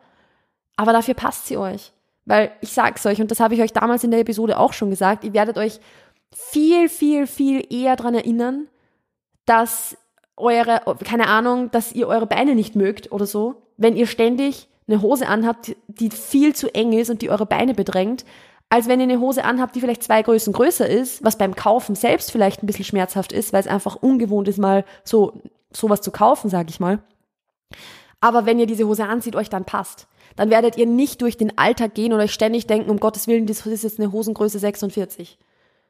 aber 0.76 0.94
dafür 0.94 1.16
passt 1.16 1.48
sie 1.48 1.58
euch. 1.58 1.92
Weil 2.26 2.52
ich 2.62 2.72
sag's 2.72 3.06
euch, 3.06 3.20
und 3.20 3.32
das 3.32 3.40
habe 3.40 3.56
ich 3.56 3.62
euch 3.62 3.74
damals 3.74 4.04
in 4.04 4.12
der 4.12 4.20
Episode 4.20 4.60
auch 4.60 4.74
schon 4.74 4.92
gesagt, 4.92 5.24
ihr 5.24 5.34
werdet 5.34 5.58
euch 5.58 5.80
viel, 6.32 6.90
viel, 6.90 7.26
viel 7.26 7.66
eher 7.74 7.96
dran 7.96 8.14
erinnern, 8.14 8.68
dass 9.46 9.98
eure, 10.40 10.82
keine 11.04 11.28
Ahnung, 11.28 11.72
dass 11.72 11.92
ihr 11.92 12.08
eure 12.08 12.28
Beine 12.28 12.56
nicht 12.56 12.76
mögt 12.76 13.12
oder 13.12 13.26
so, 13.26 13.62
wenn 13.78 13.96
ihr 13.96 14.08
ständig 14.08 14.68
eine 14.88 15.02
Hose 15.02 15.28
anhabt, 15.28 15.76
die 15.88 16.10
viel 16.10 16.56
zu 16.56 16.74
eng 16.74 16.94
ist 16.94 17.10
und 17.10 17.22
die 17.22 17.30
eure 17.30 17.46
Beine 17.46 17.74
bedrängt, 17.74 18.26
als 18.70 18.88
wenn 18.88 19.00
ihr 19.00 19.06
eine 19.06 19.20
Hose 19.20 19.44
anhabt, 19.44 19.76
die 19.76 19.82
vielleicht 19.82 20.04
zwei 20.04 20.22
Größen 20.22 20.54
größer 20.54 20.88
ist, 20.88 21.24
was 21.24 21.38
beim 21.38 21.56
Kaufen 21.56 21.96
selbst 21.96 22.32
vielleicht 22.32 22.62
ein 22.62 22.68
bisschen 22.68 22.86
schmerzhaft 22.86 23.32
ist, 23.32 23.52
weil 23.52 23.62
es 23.62 23.68
einfach 23.68 23.96
ungewohnt 23.96 24.48
ist, 24.48 24.58
mal 24.58 24.86
so 25.04 25.42
sowas 25.72 26.02
zu 26.02 26.12
kaufen, 26.12 26.50
sag 26.50 26.70
ich 26.70 26.80
mal. 26.80 27.00
Aber 28.22 28.46
wenn 28.46 28.60
ihr 28.60 28.66
diese 28.66 28.86
Hose 28.86 29.06
anzieht, 29.06 29.36
euch 29.36 29.50
dann 29.50 29.66
passt, 29.66 30.08
dann 30.36 30.50
werdet 30.50 30.78
ihr 30.78 30.86
nicht 30.86 31.22
durch 31.22 31.38
den 31.38 31.58
Alltag 31.58 31.94
gehen 31.94 32.14
und 32.14 32.20
euch 32.20 32.34
ständig 32.34 32.68
denken, 32.68 32.90
um 32.90 33.00
Gottes 33.00 33.28
Willen, 33.28 33.46
das 33.46 33.66
ist 33.66 33.84
jetzt 33.84 34.00
eine 34.00 34.12
Hosengröße 34.12 34.60
46. 34.60 35.38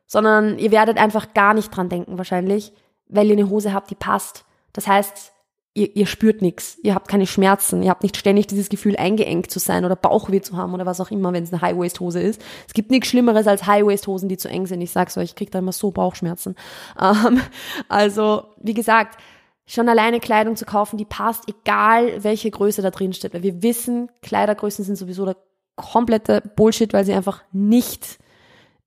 Sondern 0.05 0.57
ihr 0.57 0.71
werdet 0.71 0.97
einfach 0.97 1.33
gar 1.33 1.53
nicht 1.53 1.75
dran 1.75 1.89
denken 1.89 2.17
wahrscheinlich, 2.17 2.73
weil 3.10 3.28
ihr 3.28 3.34
eine 3.34 3.50
Hose 3.50 3.74
habt, 3.74 3.89
die 3.89 3.95
passt. 3.95 4.45
Das 4.74 4.88
heißt, 4.88 5.34
ihr, 5.74 5.95
ihr 5.95 6.06
spürt 6.06 6.41
nichts, 6.41 6.78
ihr 6.84 6.95
habt 6.95 7.08
keine 7.08 7.28
Schmerzen, 7.28 7.84
ihr 7.84 7.89
habt 7.89 8.04
nicht 8.04 8.17
ständig 8.17 8.48
dieses 8.48 8.69
Gefühl, 8.69 8.95
eingeengt 8.95 9.50
zu 9.52 9.60
sein 9.60 9.86
oder 9.86 9.95
Bauchweh 9.95 10.41
zu 10.41 10.58
haben 10.58 10.74
oder 10.74 10.86
was 10.86 11.02
auch 11.02 11.12
immer, 11.12 11.34
wenn 11.34 11.43
es 11.43 11.52
eine 11.52 11.62
High-Waist-Hose 11.62 12.19
ist. 12.19 12.41
Es 12.67 12.74
gibt 12.74 12.91
nichts 12.91 13.10
Schlimmeres 13.10 13.48
als 13.48 13.65
High-Waist-Hosen, 13.65 14.30
die 14.30 14.38
zu 14.38 14.50
eng 14.50 14.65
sind. 14.65 14.82
Ich 14.82 14.91
sag's 14.91 15.17
euch, 15.17 15.26
ich 15.26 15.36
krieg 15.36 15.52
da 15.52 15.60
immer 15.60 15.72
so 15.72 15.91
Bauchschmerzen. 15.91 16.56
Ähm, 17.00 17.41
also, 17.88 18.43
wie 18.58 18.74
gesagt, 18.74 19.17
schon 19.65 19.88
alleine 19.88 20.19
Kleidung 20.19 20.56
zu 20.56 20.65
kaufen, 20.65 20.98
die 20.98 21.06
passt, 21.06 21.43
egal 21.48 22.24
welche 22.24 22.52
Größe 22.52 22.82
da 22.82 22.89
drin 22.91 23.13
steht. 23.13 23.34
Weil 23.34 23.43
wir 23.43 23.62
wissen, 23.63 24.10
Kleidergrößen 24.22 24.84
sind 24.84 24.98
sowieso 24.98 25.26
der 25.26 25.38
komplette 25.76 26.41
Bullshit, 26.56 26.91
weil 26.91 27.06
sie 27.06 27.13
einfach 27.13 27.43
nicht 27.52 28.19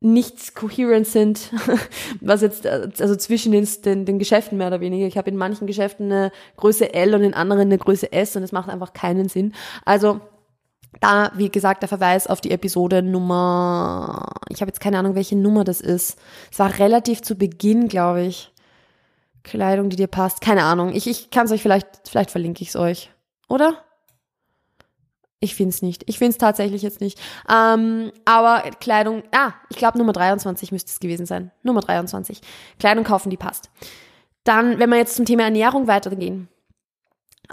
nichts 0.02 0.54
coherent 0.54 1.06
sind, 1.06 1.50
was 2.20 2.42
jetzt, 2.42 2.66
also 2.66 3.16
zwischen 3.16 3.52
den, 3.52 3.66
den, 3.84 4.04
den 4.04 4.18
Geschäften 4.18 4.58
mehr 4.58 4.66
oder 4.66 4.80
weniger. 4.80 5.06
Ich 5.06 5.16
habe 5.16 5.30
in 5.30 5.36
manchen 5.36 5.66
Geschäften 5.66 6.10
eine 6.10 6.32
Größe 6.56 6.92
L 6.92 7.14
und 7.14 7.22
in 7.22 7.34
anderen 7.34 7.62
eine 7.62 7.78
Größe 7.78 8.12
S 8.12 8.36
und 8.36 8.42
es 8.42 8.52
macht 8.52 8.68
einfach 8.68 8.92
keinen 8.92 9.28
Sinn. 9.28 9.54
Also 9.84 10.20
da, 11.00 11.32
wie 11.36 11.48
gesagt, 11.48 11.82
der 11.82 11.88
Verweis 11.88 12.26
auf 12.26 12.40
die 12.40 12.50
Episode 12.50 13.02
Nummer, 13.02 14.34
ich 14.48 14.60
habe 14.60 14.68
jetzt 14.68 14.80
keine 14.80 14.98
Ahnung, 14.98 15.14
welche 15.14 15.36
Nummer 15.36 15.64
das 15.64 15.80
ist. 15.80 16.18
Es 16.50 16.58
war 16.58 16.78
relativ 16.78 17.22
zu 17.22 17.36
Beginn, 17.36 17.88
glaube 17.88 18.22
ich. 18.22 18.52
Kleidung, 19.42 19.88
die 19.88 19.96
dir 19.96 20.08
passt. 20.08 20.40
Keine 20.40 20.64
Ahnung. 20.64 20.92
Ich, 20.94 21.08
ich 21.08 21.30
kann 21.30 21.46
es 21.46 21.52
euch 21.52 21.62
vielleicht, 21.62 22.08
vielleicht 22.08 22.30
verlinke 22.30 22.62
ich 22.62 22.68
es 22.68 22.76
euch. 22.76 23.10
Oder? 23.48 23.78
Ich 25.42 25.56
finde 25.56 25.70
es 25.70 25.82
nicht. 25.82 26.04
Ich 26.06 26.18
finde 26.18 26.30
es 26.30 26.38
tatsächlich 26.38 26.82
jetzt 26.82 27.00
nicht. 27.00 27.20
Ähm, 27.52 28.12
aber 28.24 28.62
Kleidung, 28.78 29.24
ah, 29.32 29.52
ich 29.70 29.76
glaube 29.76 29.98
Nummer 29.98 30.12
23 30.12 30.70
müsste 30.70 30.92
es 30.92 31.00
gewesen 31.00 31.26
sein. 31.26 31.50
Nummer 31.64 31.80
23. 31.80 32.40
Kleidung 32.78 33.02
kaufen, 33.02 33.28
die 33.28 33.36
passt. 33.36 33.68
Dann, 34.44 34.78
wenn 34.78 34.88
wir 34.88 34.98
jetzt 34.98 35.16
zum 35.16 35.24
Thema 35.24 35.42
Ernährung 35.42 35.88
weitergehen. 35.88 36.48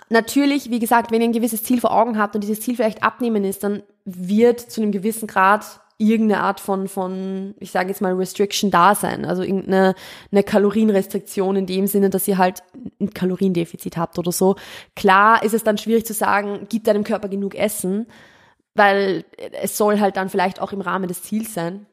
Natürlich, 0.09 0.69
wie 0.69 0.77
gesagt, 0.77 1.11
wenn 1.11 1.21
ihr 1.21 1.29
ein 1.29 1.33
gewisses 1.33 1.63
Ziel 1.63 1.81
vor 1.81 1.91
Augen 1.91 2.19
habt 2.19 2.35
und 2.35 2.41
dieses 2.41 2.61
Ziel 2.61 2.75
vielleicht 2.75 3.01
abnehmen 3.01 3.43
ist, 3.43 3.63
dann 3.63 3.81
wird 4.05 4.59
zu 4.59 4.81
einem 4.81 4.91
gewissen 4.91 5.27
Grad 5.27 5.81
irgendeine 5.99 6.41
Art 6.41 6.61
von, 6.61 6.87
von 6.87 7.55
ich 7.59 7.71
sage 7.71 7.89
jetzt 7.89 8.01
mal, 8.01 8.13
Restriction 8.13 8.71
da 8.71 8.95
sein. 8.95 9.25
Also 9.25 9.43
irgendeine 9.43 9.95
eine 10.31 10.43
Kalorienrestriktion 10.43 11.57
in 11.57 11.65
dem 11.65 11.87
Sinne, 11.87 12.09
dass 12.09 12.27
ihr 12.27 12.37
halt 12.37 12.63
ein 12.99 13.13
Kaloriendefizit 13.13 13.97
habt 13.97 14.17
oder 14.17 14.31
so. 14.31 14.55
Klar 14.95 15.43
ist 15.43 15.53
es 15.53 15.63
dann 15.63 15.77
schwierig 15.77 16.05
zu 16.05 16.13
sagen, 16.13 16.67
gibt 16.69 16.87
deinem 16.87 17.03
Körper 17.03 17.27
genug 17.27 17.53
Essen, 17.53 18.07
weil 18.75 19.25
es 19.61 19.77
soll 19.77 19.99
halt 19.99 20.15
dann 20.15 20.29
vielleicht 20.29 20.61
auch 20.61 20.71
im 20.71 20.81
Rahmen 20.81 21.09
des 21.09 21.23
Ziels 21.23 21.53
sein. 21.53 21.85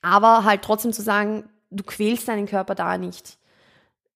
Aber 0.00 0.44
halt 0.44 0.62
trotzdem 0.62 0.92
zu 0.92 1.02
sagen, 1.02 1.48
du 1.70 1.82
quälst 1.82 2.28
deinen 2.28 2.46
Körper 2.46 2.76
da 2.76 2.98
nicht 2.98 3.37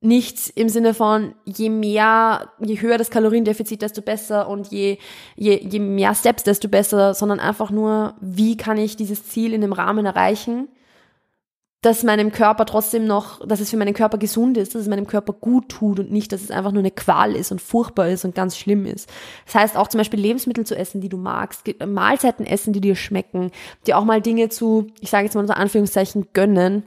nicht 0.03 0.53
im 0.57 0.69
Sinne 0.69 0.95
von, 0.95 1.35
je 1.45 1.71
mehr, 1.71 2.51
je 2.59 2.81
höher 2.81 2.99
das 2.99 3.11
Kaloriendefizit, 3.11 3.83
desto 3.83 4.03
besser 4.03 4.49
und 4.49 4.69
je, 4.69 4.99
je, 5.37 5.57
je 5.57 5.79
mehr 5.79 6.15
Steps, 6.15 6.43
desto 6.43 6.69
besser, 6.69 7.15
sondern 7.15 7.41
einfach 7.41 7.71
nur, 7.71 8.15
wie 8.21 8.57
kann 8.57 8.79
ich 8.79 8.97
dieses 8.97 9.27
Ziel 9.29 9.53
in 9.55 9.61
dem 9.61 9.73
Rahmen 9.73 10.05
erreichen, 10.05 10.69
dass 11.83 12.05
meinem 12.05 12.31
Körper 12.31 12.65
trotzdem 12.65 13.07
noch, 13.07 13.47
dass 13.47 13.61
es 13.61 13.71
für 13.71 13.77
meinen 13.77 13.93
Körper 13.95 14.17
gesund 14.17 14.57
ist, 14.57 14.75
dass 14.75 14.83
es 14.83 14.89
meinem 14.89 15.07
Körper 15.09 15.33
gut 15.33 15.69
tut 15.69 15.99
und 15.99 16.13
nicht, 16.13 16.31
dass 16.31 16.43
es 16.43 16.53
einfach 16.53 16.71
nur 16.71 16.81
eine 16.81 16.93
Qual 16.93 17.35
ist 17.35 17.51
und 17.51 17.61
furchtbar 17.61 18.09
ist 18.09 18.25
und 18.25 18.37
ganz 18.37 18.57
schlimm 18.57 18.87
ist. 18.87 19.11
Das 19.47 19.57
heißt 19.57 19.77
auch 19.77 19.89
zum 19.89 19.99
Beispiel 19.99 20.21
Lebensmittel 20.21 20.65
zu 20.65 20.77
essen, 20.77 21.01
die 21.01 21.09
du 21.09 21.17
magst, 21.17 21.65
Mahlzeiten 21.85 22.47
essen, 22.47 22.73
die 22.73 22.81
dir 22.81 22.95
schmecken, 22.95 23.51
dir 23.87 23.99
auch 23.99 24.05
mal 24.05 24.23
Dinge 24.23 24.49
zu, 24.49 24.87
ich 25.01 25.11
sage 25.11 25.25
jetzt 25.25 25.35
mal 25.35 25.41
unter 25.41 25.57
Anführungszeichen, 25.57 26.29
gönnen. 26.33 26.85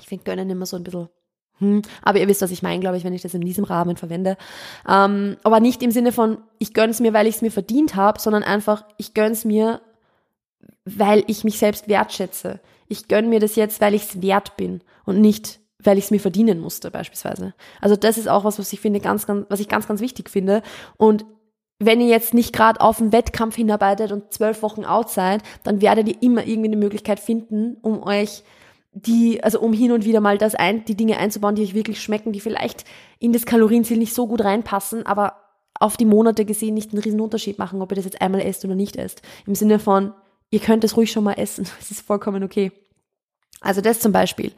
Ich 0.00 0.08
finde 0.08 0.24
gönnen 0.24 0.48
immer 0.48 0.64
so 0.64 0.76
ein 0.76 0.84
bisschen 0.84 1.08
hm, 1.58 1.82
aber 2.02 2.18
ihr 2.18 2.28
wisst, 2.28 2.42
was 2.42 2.50
ich 2.50 2.62
meine, 2.62 2.80
glaube 2.80 2.96
ich, 2.96 3.04
wenn 3.04 3.12
ich 3.12 3.22
das 3.22 3.34
in 3.34 3.40
diesem 3.40 3.64
Rahmen 3.64 3.96
verwende. 3.96 4.36
Ähm, 4.88 5.36
aber 5.44 5.60
nicht 5.60 5.82
im 5.82 5.90
Sinne 5.90 6.12
von, 6.12 6.38
ich 6.58 6.74
gönn's 6.74 7.00
mir, 7.00 7.12
weil 7.12 7.26
ich 7.26 7.36
es 7.36 7.42
mir 7.42 7.52
verdient 7.52 7.94
habe, 7.94 8.20
sondern 8.20 8.42
einfach, 8.42 8.84
ich 8.96 9.14
gönn's 9.14 9.44
mir, 9.44 9.80
weil 10.84 11.22
ich 11.28 11.44
mich 11.44 11.58
selbst 11.58 11.88
wertschätze. 11.88 12.60
Ich 12.88 13.08
gönn 13.08 13.28
mir 13.28 13.40
das 13.40 13.56
jetzt, 13.56 13.80
weil 13.80 13.94
ich 13.94 14.02
es 14.02 14.22
wert 14.22 14.56
bin 14.56 14.82
und 15.04 15.20
nicht, 15.20 15.60
weil 15.78 15.96
ich 15.96 16.04
es 16.04 16.10
mir 16.10 16.20
verdienen 16.20 16.60
musste, 16.60 16.90
beispielsweise. 16.90 17.54
Also 17.80 17.96
das 17.96 18.18
ist 18.18 18.28
auch 18.28 18.44
was, 18.44 18.58
was 18.58 18.72
ich 18.72 18.80
finde, 18.80 19.00
ganz, 19.00 19.26
ganz, 19.26 19.46
was 19.48 19.60
ich 19.60 19.68
ganz, 19.68 19.86
ganz 19.86 20.00
wichtig 20.00 20.30
finde. 20.30 20.62
Und 20.96 21.24
wenn 21.78 22.00
ihr 22.00 22.08
jetzt 22.08 22.34
nicht 22.34 22.52
gerade 22.52 22.80
auf 22.80 23.00
einen 23.00 23.12
Wettkampf 23.12 23.56
hinarbeitet 23.56 24.12
und 24.12 24.32
zwölf 24.32 24.62
Wochen 24.62 24.84
out 24.84 25.10
seid, 25.10 25.42
dann 25.62 25.80
werdet 25.80 26.08
ihr 26.08 26.22
immer 26.22 26.46
irgendwie 26.46 26.68
eine 26.68 26.76
Möglichkeit 26.76 27.20
finden, 27.20 27.76
um 27.80 28.02
euch 28.02 28.42
die, 28.94 29.42
also 29.42 29.60
um 29.60 29.72
hin 29.72 29.92
und 29.92 30.04
wieder 30.04 30.20
mal 30.20 30.38
das 30.38 30.54
ein, 30.54 30.84
die 30.84 30.96
Dinge 30.96 31.18
einzubauen, 31.18 31.56
die 31.56 31.62
euch 31.62 31.74
wirklich 31.74 32.00
schmecken, 32.00 32.32
die 32.32 32.40
vielleicht 32.40 32.84
in 33.18 33.32
das 33.32 33.44
Kalorienziel 33.44 33.98
nicht 33.98 34.14
so 34.14 34.26
gut 34.26 34.42
reinpassen, 34.42 35.04
aber 35.04 35.34
auf 35.78 35.96
die 35.96 36.04
Monate 36.04 36.44
gesehen 36.44 36.74
nicht 36.74 36.92
einen 36.92 37.02
riesen 37.02 37.20
Unterschied 37.20 37.58
machen, 37.58 37.82
ob 37.82 37.90
ihr 37.90 37.96
das 37.96 38.04
jetzt 38.04 38.22
einmal 38.22 38.40
esst 38.40 38.64
oder 38.64 38.76
nicht 38.76 38.96
esst. 38.96 39.22
Im 39.46 39.56
Sinne 39.56 39.80
von, 39.80 40.14
ihr 40.50 40.60
könnt 40.60 40.84
es 40.84 40.96
ruhig 40.96 41.10
schon 41.10 41.24
mal 41.24 41.34
essen. 41.34 41.66
Es 41.80 41.90
ist 41.90 42.06
vollkommen 42.06 42.44
okay. 42.44 42.72
Also 43.60 43.80
das 43.80 43.98
zum 43.98 44.12
Beispiel. 44.12 44.52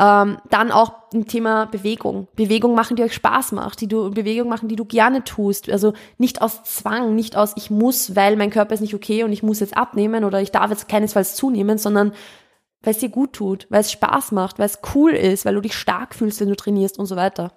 Ähm, 0.00 0.38
dann 0.48 0.72
auch 0.72 0.92
ein 1.12 1.26
Thema 1.26 1.66
Bewegung. 1.66 2.28
Bewegung 2.34 2.74
machen, 2.74 2.96
die 2.96 3.02
euch 3.02 3.14
Spaß 3.14 3.52
macht, 3.52 3.80
die 3.80 3.88
du 3.88 4.10
Bewegung 4.10 4.48
machen, 4.48 4.68
die 4.68 4.76
du 4.76 4.84
gerne 4.84 5.22
tust. 5.22 5.70
Also 5.70 5.92
nicht 6.16 6.40
aus 6.40 6.64
Zwang, 6.64 7.14
nicht 7.14 7.36
aus 7.36 7.52
ich 7.56 7.70
muss, 7.70 8.16
weil 8.16 8.36
mein 8.36 8.50
Körper 8.50 8.74
ist 8.74 8.80
nicht 8.80 8.94
okay 8.94 9.22
und 9.22 9.32
ich 9.32 9.42
muss 9.42 9.60
jetzt 9.60 9.76
abnehmen 9.76 10.24
oder 10.24 10.40
ich 10.40 10.50
darf 10.50 10.70
jetzt 10.70 10.88
keinesfalls 10.88 11.36
zunehmen, 11.36 11.78
sondern 11.78 12.12
weil 12.82 12.92
es 12.92 12.98
dir 12.98 13.08
gut 13.08 13.32
tut, 13.32 13.66
weil 13.70 13.80
es 13.80 13.92
Spaß 13.92 14.32
macht, 14.32 14.58
weil 14.58 14.66
es 14.66 14.80
cool 14.94 15.12
ist, 15.12 15.44
weil 15.44 15.54
du 15.54 15.60
dich 15.60 15.74
stark 15.74 16.14
fühlst, 16.14 16.40
wenn 16.40 16.48
du 16.48 16.56
trainierst 16.56 16.98
und 16.98 17.06
so 17.06 17.16
weiter. 17.16 17.52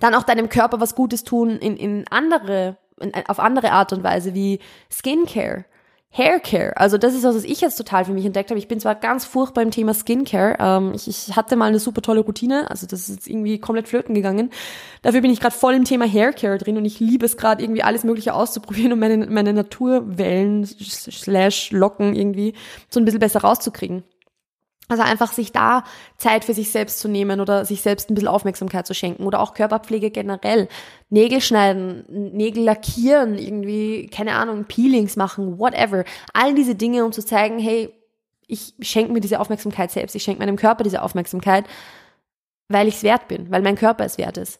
Dann 0.00 0.14
auch 0.14 0.22
deinem 0.22 0.48
Körper 0.48 0.80
was 0.80 0.94
Gutes 0.94 1.24
tun 1.24 1.50
in, 1.50 1.76
in 1.76 2.06
andere, 2.08 2.78
in, 3.00 3.12
auf 3.26 3.38
andere 3.38 3.72
Art 3.72 3.92
und 3.92 4.02
Weise, 4.02 4.34
wie 4.34 4.60
Skincare. 4.90 5.64
Haircare, 6.10 6.74
also 6.76 6.96
das 6.96 7.14
ist 7.14 7.22
was, 7.22 7.36
was 7.36 7.44
ich 7.44 7.60
jetzt 7.60 7.76
total 7.76 8.04
für 8.06 8.12
mich 8.12 8.24
entdeckt 8.24 8.50
habe. 8.50 8.58
Ich 8.58 8.66
bin 8.66 8.80
zwar 8.80 8.94
ganz 8.94 9.26
furchtbar 9.26 9.62
im 9.62 9.70
Thema 9.70 9.92
Skincare. 9.92 10.56
Ähm, 10.58 10.92
ich, 10.94 11.06
ich 11.06 11.36
hatte 11.36 11.54
mal 11.54 11.66
eine 11.66 11.78
super 11.78 12.00
tolle 12.00 12.20
Routine, 12.20 12.70
also 12.70 12.86
das 12.86 13.08
ist 13.08 13.14
jetzt 13.14 13.28
irgendwie 13.28 13.58
komplett 13.58 13.88
flöten 13.88 14.14
gegangen. 14.14 14.50
Dafür 15.02 15.20
bin 15.20 15.30
ich 15.30 15.38
gerade 15.38 15.54
voll 15.54 15.74
im 15.74 15.84
Thema 15.84 16.10
Haircare 16.10 16.56
drin 16.56 16.78
und 16.78 16.86
ich 16.86 16.98
liebe 16.98 17.26
es 17.26 17.36
gerade 17.36 17.62
irgendwie 17.62 17.82
alles 17.82 18.04
Mögliche 18.04 18.32
auszuprobieren, 18.32 18.92
um 18.94 18.98
meine, 18.98 19.26
meine 19.26 19.52
Naturwellen 19.52 20.64
slash 20.66 21.72
Locken 21.72 22.14
irgendwie 22.14 22.54
so 22.88 23.00
ein 23.00 23.04
bisschen 23.04 23.20
besser 23.20 23.42
rauszukriegen. 23.42 24.02
Also 24.88 25.02
einfach 25.02 25.32
sich 25.32 25.52
da 25.52 25.84
Zeit 26.16 26.44
für 26.44 26.54
sich 26.54 26.70
selbst 26.70 26.98
zu 26.98 27.08
nehmen 27.08 27.40
oder 27.40 27.66
sich 27.66 27.82
selbst 27.82 28.10
ein 28.10 28.14
bisschen 28.14 28.28
Aufmerksamkeit 28.28 28.86
zu 28.86 28.94
schenken 28.94 29.24
oder 29.26 29.40
auch 29.40 29.52
Körperpflege 29.52 30.10
generell. 30.10 30.68
Nägel 31.10 31.42
schneiden, 31.42 32.04
Nägel 32.08 32.64
lackieren, 32.64 33.36
irgendwie, 33.36 34.06
keine 34.06 34.34
Ahnung, 34.34 34.64
Peelings 34.64 35.16
machen, 35.16 35.58
whatever. 35.58 36.04
All 36.32 36.54
diese 36.54 36.74
Dinge, 36.74 37.04
um 37.04 37.12
zu 37.12 37.22
zeigen, 37.24 37.58
hey, 37.58 37.92
ich 38.46 38.74
schenke 38.80 39.12
mir 39.12 39.20
diese 39.20 39.40
Aufmerksamkeit 39.40 39.90
selbst. 39.90 40.16
Ich 40.16 40.22
schenke 40.22 40.40
meinem 40.40 40.56
Körper 40.56 40.82
diese 40.82 41.02
Aufmerksamkeit, 41.02 41.66
weil 42.68 42.88
ich 42.88 42.96
es 42.96 43.02
wert 43.02 43.28
bin, 43.28 43.50
weil 43.50 43.60
mein 43.60 43.76
Körper 43.76 44.06
es 44.06 44.16
wert 44.16 44.38
ist. 44.38 44.58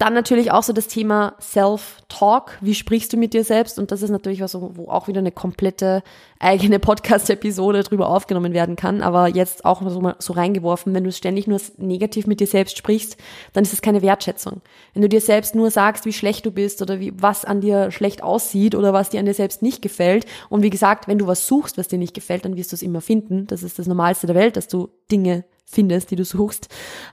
Dann 0.00 0.14
natürlich 0.14 0.50
auch 0.50 0.62
so 0.62 0.72
das 0.72 0.86
Thema 0.86 1.34
Self-Talk. 1.42 2.56
Wie 2.62 2.74
sprichst 2.74 3.12
du 3.12 3.18
mit 3.18 3.34
dir 3.34 3.44
selbst? 3.44 3.78
Und 3.78 3.92
das 3.92 4.00
ist 4.00 4.08
natürlich 4.08 4.40
was, 4.40 4.58
wo 4.58 4.88
auch 4.88 5.08
wieder 5.08 5.18
eine 5.18 5.30
komplette 5.30 6.02
eigene 6.38 6.78
Podcast-Episode 6.78 7.82
drüber 7.82 8.08
aufgenommen 8.08 8.54
werden 8.54 8.76
kann. 8.76 9.02
Aber 9.02 9.28
jetzt 9.28 9.66
auch 9.66 9.82
so, 9.86 10.00
mal 10.00 10.16
so 10.18 10.32
reingeworfen, 10.32 10.94
wenn 10.94 11.04
du 11.04 11.12
ständig 11.12 11.46
nur 11.46 11.60
negativ 11.76 12.26
mit 12.26 12.40
dir 12.40 12.46
selbst 12.46 12.78
sprichst, 12.78 13.18
dann 13.52 13.62
ist 13.62 13.74
es 13.74 13.82
keine 13.82 14.00
Wertschätzung. 14.00 14.62
Wenn 14.94 15.02
du 15.02 15.08
dir 15.10 15.20
selbst 15.20 15.54
nur 15.54 15.70
sagst, 15.70 16.06
wie 16.06 16.14
schlecht 16.14 16.46
du 16.46 16.50
bist 16.50 16.80
oder 16.80 16.98
wie, 16.98 17.12
was 17.20 17.44
an 17.44 17.60
dir 17.60 17.90
schlecht 17.90 18.22
aussieht 18.22 18.74
oder 18.74 18.94
was 18.94 19.10
dir 19.10 19.20
an 19.20 19.26
dir 19.26 19.34
selbst 19.34 19.60
nicht 19.60 19.82
gefällt. 19.82 20.24
Und 20.48 20.62
wie 20.62 20.70
gesagt, 20.70 21.08
wenn 21.08 21.18
du 21.18 21.26
was 21.26 21.46
suchst, 21.46 21.76
was 21.76 21.88
dir 21.88 21.98
nicht 21.98 22.14
gefällt, 22.14 22.46
dann 22.46 22.56
wirst 22.56 22.72
du 22.72 22.76
es 22.76 22.80
immer 22.80 23.02
finden. 23.02 23.46
Das 23.48 23.62
ist 23.62 23.78
das 23.78 23.86
Normalste 23.86 24.26
der 24.26 24.36
Welt, 24.36 24.56
dass 24.56 24.66
du 24.66 24.88
Dinge 25.12 25.44
findest, 25.70 26.10
die 26.10 26.16
du 26.16 26.24
suchst, 26.24 26.68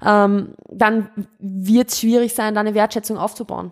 ähm, 0.05 0.55
dann 0.69 1.09
wird 1.39 1.89
es 1.89 1.99
schwierig 1.99 2.33
sein, 2.33 2.53
da 2.53 2.61
eine 2.61 2.73
Wertschätzung 2.73 3.17
aufzubauen. 3.17 3.71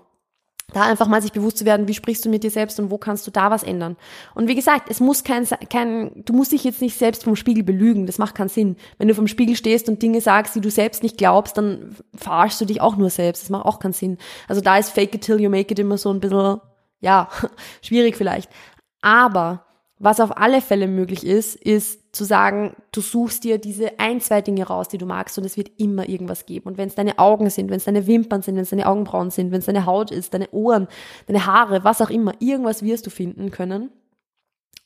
Da 0.73 0.81
einfach 0.81 1.07
mal 1.07 1.21
sich 1.21 1.31
bewusst 1.31 1.59
zu 1.59 1.65
werden, 1.65 1.87
wie 1.87 1.93
sprichst 1.93 2.25
du 2.25 2.29
mit 2.29 2.43
dir 2.43 2.49
selbst 2.49 2.79
und 2.79 2.89
wo 2.89 2.97
kannst 2.97 3.27
du 3.27 3.31
da 3.31 3.51
was 3.51 3.61
ändern. 3.61 3.97
Und 4.33 4.47
wie 4.47 4.55
gesagt, 4.55 4.89
es 4.89 4.99
muss 4.99 5.23
kein, 5.23 5.47
kein, 5.69 6.23
du 6.25 6.33
musst 6.33 6.51
dich 6.51 6.63
jetzt 6.63 6.81
nicht 6.81 6.97
selbst 6.97 7.23
vom 7.23 7.35
Spiegel 7.35 7.63
belügen, 7.63 8.07
das 8.07 8.17
macht 8.17 8.33
keinen 8.33 8.49
Sinn. 8.49 8.75
Wenn 8.97 9.07
du 9.07 9.13
vom 9.13 9.27
Spiegel 9.27 9.55
stehst 9.55 9.87
und 9.89 10.01
Dinge 10.01 10.21
sagst, 10.21 10.55
die 10.55 10.61
du 10.61 10.71
selbst 10.71 11.03
nicht 11.03 11.17
glaubst, 11.17 11.57
dann 11.57 11.95
verarschst 12.15 12.59
du 12.61 12.65
dich 12.65 12.81
auch 12.81 12.97
nur 12.97 13.11
selbst, 13.11 13.43
das 13.43 13.51
macht 13.51 13.65
auch 13.65 13.77
keinen 13.77 13.93
Sinn. 13.93 14.17
Also 14.47 14.59
da 14.59 14.77
ist 14.77 14.89
fake 14.89 15.13
it 15.13 15.21
till 15.21 15.39
you 15.39 15.51
make 15.51 15.71
it 15.71 15.77
immer 15.77 15.99
so 15.99 16.11
ein 16.11 16.19
bisschen, 16.19 16.59
ja, 16.99 17.29
schwierig 17.83 18.17
vielleicht. 18.17 18.49
Aber 19.01 19.65
was 19.99 20.19
auf 20.19 20.35
alle 20.35 20.61
Fälle 20.61 20.87
möglich 20.87 21.25
ist, 21.25 21.55
ist 21.55 22.04
zu 22.15 22.23
sagen, 22.23 22.75
du 22.91 23.01
suchst 23.01 23.43
dir 23.43 23.57
diese 23.57 23.99
ein, 23.99 24.21
zwei 24.21 24.41
Dinge 24.41 24.65
raus, 24.65 24.87
die 24.87 24.97
du 24.97 25.05
magst 25.05 25.37
und 25.37 25.43
es 25.43 25.57
wird 25.57 25.71
immer 25.77 26.07
irgendwas 26.07 26.45
geben. 26.45 26.69
Und 26.69 26.77
wenn 26.77 26.87
es 26.87 26.95
deine 26.95 27.19
Augen 27.19 27.49
sind, 27.49 27.69
wenn 27.69 27.77
es 27.77 27.83
deine 27.83 28.07
Wimpern 28.07 28.41
sind, 28.41 28.55
wenn 28.55 28.63
es 28.63 28.69
deine 28.69 28.87
Augenbrauen 28.87 29.31
sind, 29.31 29.51
wenn 29.51 29.59
es 29.59 29.65
deine 29.65 29.85
Haut 29.85 30.11
ist, 30.11 30.33
deine 30.33 30.49
Ohren, 30.51 30.87
deine 31.27 31.45
Haare, 31.45 31.83
was 31.83 32.01
auch 32.01 32.09
immer, 32.09 32.33
irgendwas 32.39 32.83
wirst 32.83 33.05
du 33.05 33.09
finden 33.09 33.51
können. 33.51 33.89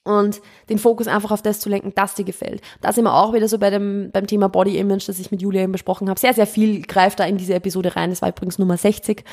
Und 0.04 0.42
den 0.70 0.80
Fokus 0.80 1.08
einfach 1.08 1.30
auf 1.32 1.44
das 1.44 1.60
zu 1.60 1.70
lenken, 1.70 1.92
das 1.94 2.16
dir 2.16 2.26
gefällt. 2.26 2.62
Da 2.82 2.92
sind 2.92 3.04
wir 3.04 3.14
auch 3.14 3.34
wieder 3.34 3.48
so 3.48 3.60
bei 3.60 3.70
dem, 3.70 4.10
beim 4.12 4.26
Thema 4.26 4.50
Body 4.50 4.78
Image, 4.78 5.08
das 5.08 5.20
ich 5.20 5.30
mit 5.30 5.42
Julia 5.42 5.62
eben 5.62 5.72
besprochen 5.72 6.10
habe. 6.10 6.20
Sehr, 6.20 6.34
sehr 6.34 6.48
viel 6.48 6.82
greift 6.82 7.20
da 7.20 7.26
in 7.26 7.38
diese 7.38 7.54
Episode 7.54 7.96
rein. 7.96 8.10
Das 8.10 8.22
war 8.24 8.30
übrigens 8.30 8.58
Nummer 8.58 8.78
60, 8.78 9.24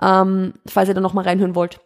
ähm, 0.00 0.54
falls 0.66 0.88
ihr 0.88 0.94
da 0.94 1.02
nochmal 1.02 1.24
reinhören 1.24 1.54
wollt. 1.54 1.80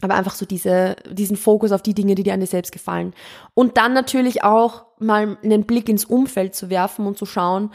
Aber 0.00 0.14
einfach 0.14 0.34
so 0.34 0.44
diese, 0.44 0.96
diesen 1.10 1.36
Fokus 1.36 1.72
auf 1.72 1.82
die 1.82 1.94
Dinge, 1.94 2.14
die 2.14 2.24
dir 2.24 2.34
an 2.34 2.40
dir 2.40 2.46
selbst 2.46 2.72
gefallen. 2.72 3.14
Und 3.54 3.76
dann 3.76 3.94
natürlich 3.94 4.42
auch 4.42 4.86
mal 4.98 5.38
einen 5.42 5.64
Blick 5.64 5.88
ins 5.88 6.04
Umfeld 6.04 6.54
zu 6.54 6.68
werfen 6.68 7.06
und 7.06 7.16
zu 7.16 7.26
schauen, 7.26 7.70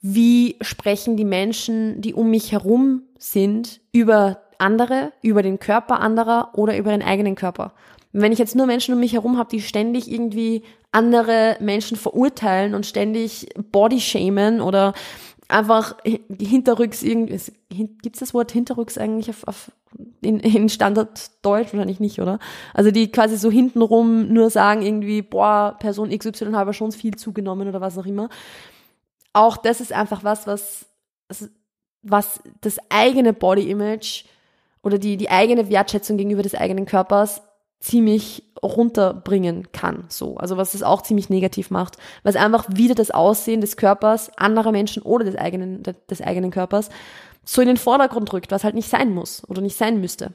wie 0.00 0.56
sprechen 0.60 1.16
die 1.16 1.24
Menschen, 1.24 2.00
die 2.00 2.14
um 2.14 2.30
mich 2.30 2.52
herum 2.52 3.02
sind, 3.18 3.80
über 3.92 4.40
andere, 4.58 5.12
über 5.22 5.42
den 5.42 5.58
Körper 5.58 6.00
anderer 6.00 6.50
oder 6.54 6.76
über 6.76 6.90
ihren 6.90 7.02
eigenen 7.02 7.34
Körper. 7.34 7.72
Wenn 8.12 8.32
ich 8.32 8.38
jetzt 8.38 8.56
nur 8.56 8.66
Menschen 8.66 8.94
um 8.94 9.00
mich 9.00 9.12
herum 9.12 9.36
habe, 9.36 9.50
die 9.50 9.60
ständig 9.60 10.10
irgendwie 10.10 10.62
andere 10.90 11.56
Menschen 11.60 11.96
verurteilen 11.96 12.74
und 12.74 12.86
ständig 12.86 13.48
Bodyshamen 13.72 14.60
oder 14.62 14.94
einfach 15.48 15.96
hinterrücks 16.04 17.02
irgendwie, 17.02 17.40
gibt 18.02 18.16
es 18.16 18.20
das 18.20 18.34
Wort 18.34 18.50
hinterrücks 18.52 18.98
eigentlich 18.98 19.30
auf, 19.30 19.46
auf 19.46 19.72
in, 20.20 20.40
in 20.40 20.68
Standarddeutsch 20.68 21.72
wahrscheinlich 21.72 22.00
nicht, 22.00 22.20
oder? 22.20 22.38
Also 22.74 22.90
die 22.90 23.10
quasi 23.10 23.36
so 23.36 23.50
hintenrum 23.50 24.32
nur 24.32 24.50
sagen 24.50 24.82
irgendwie, 24.82 25.22
boah, 25.22 25.76
Person 25.78 26.10
XY 26.10 26.52
habe 26.52 26.74
schon 26.74 26.92
viel 26.92 27.14
zugenommen 27.14 27.68
oder 27.68 27.80
was 27.80 27.96
auch 27.96 28.06
immer. 28.06 28.28
Auch 29.32 29.56
das 29.56 29.80
ist 29.80 29.92
einfach 29.92 30.24
was, 30.24 30.46
was, 30.46 30.86
was 32.02 32.40
das 32.60 32.78
eigene 32.88 33.32
Body 33.32 33.70
Image 33.70 34.24
oder 34.82 34.98
die, 34.98 35.16
die 35.16 35.30
eigene 35.30 35.68
Wertschätzung 35.68 36.16
gegenüber 36.16 36.42
des 36.42 36.54
eigenen 36.54 36.86
Körpers 36.86 37.42
ziemlich 37.80 38.42
runterbringen 38.62 39.70
kann, 39.72 40.04
so. 40.08 40.36
Also 40.36 40.56
was 40.56 40.74
es 40.74 40.82
auch 40.82 41.02
ziemlich 41.02 41.28
negativ 41.28 41.70
macht, 41.70 41.98
was 42.22 42.36
einfach 42.36 42.66
wieder 42.70 42.94
das 42.94 43.10
Aussehen 43.10 43.60
des 43.60 43.76
Körpers 43.76 44.36
anderer 44.36 44.72
Menschen 44.72 45.02
oder 45.02 45.24
des 45.24 45.36
eigenen, 45.36 45.82
des 46.10 46.20
eigenen 46.22 46.50
Körpers 46.50 46.88
so 47.44 47.60
in 47.60 47.68
den 47.68 47.76
Vordergrund 47.76 48.32
rückt, 48.32 48.50
was 48.50 48.64
halt 48.64 48.74
nicht 48.74 48.88
sein 48.88 49.14
muss 49.14 49.48
oder 49.48 49.60
nicht 49.60 49.76
sein 49.76 50.00
müsste. 50.00 50.32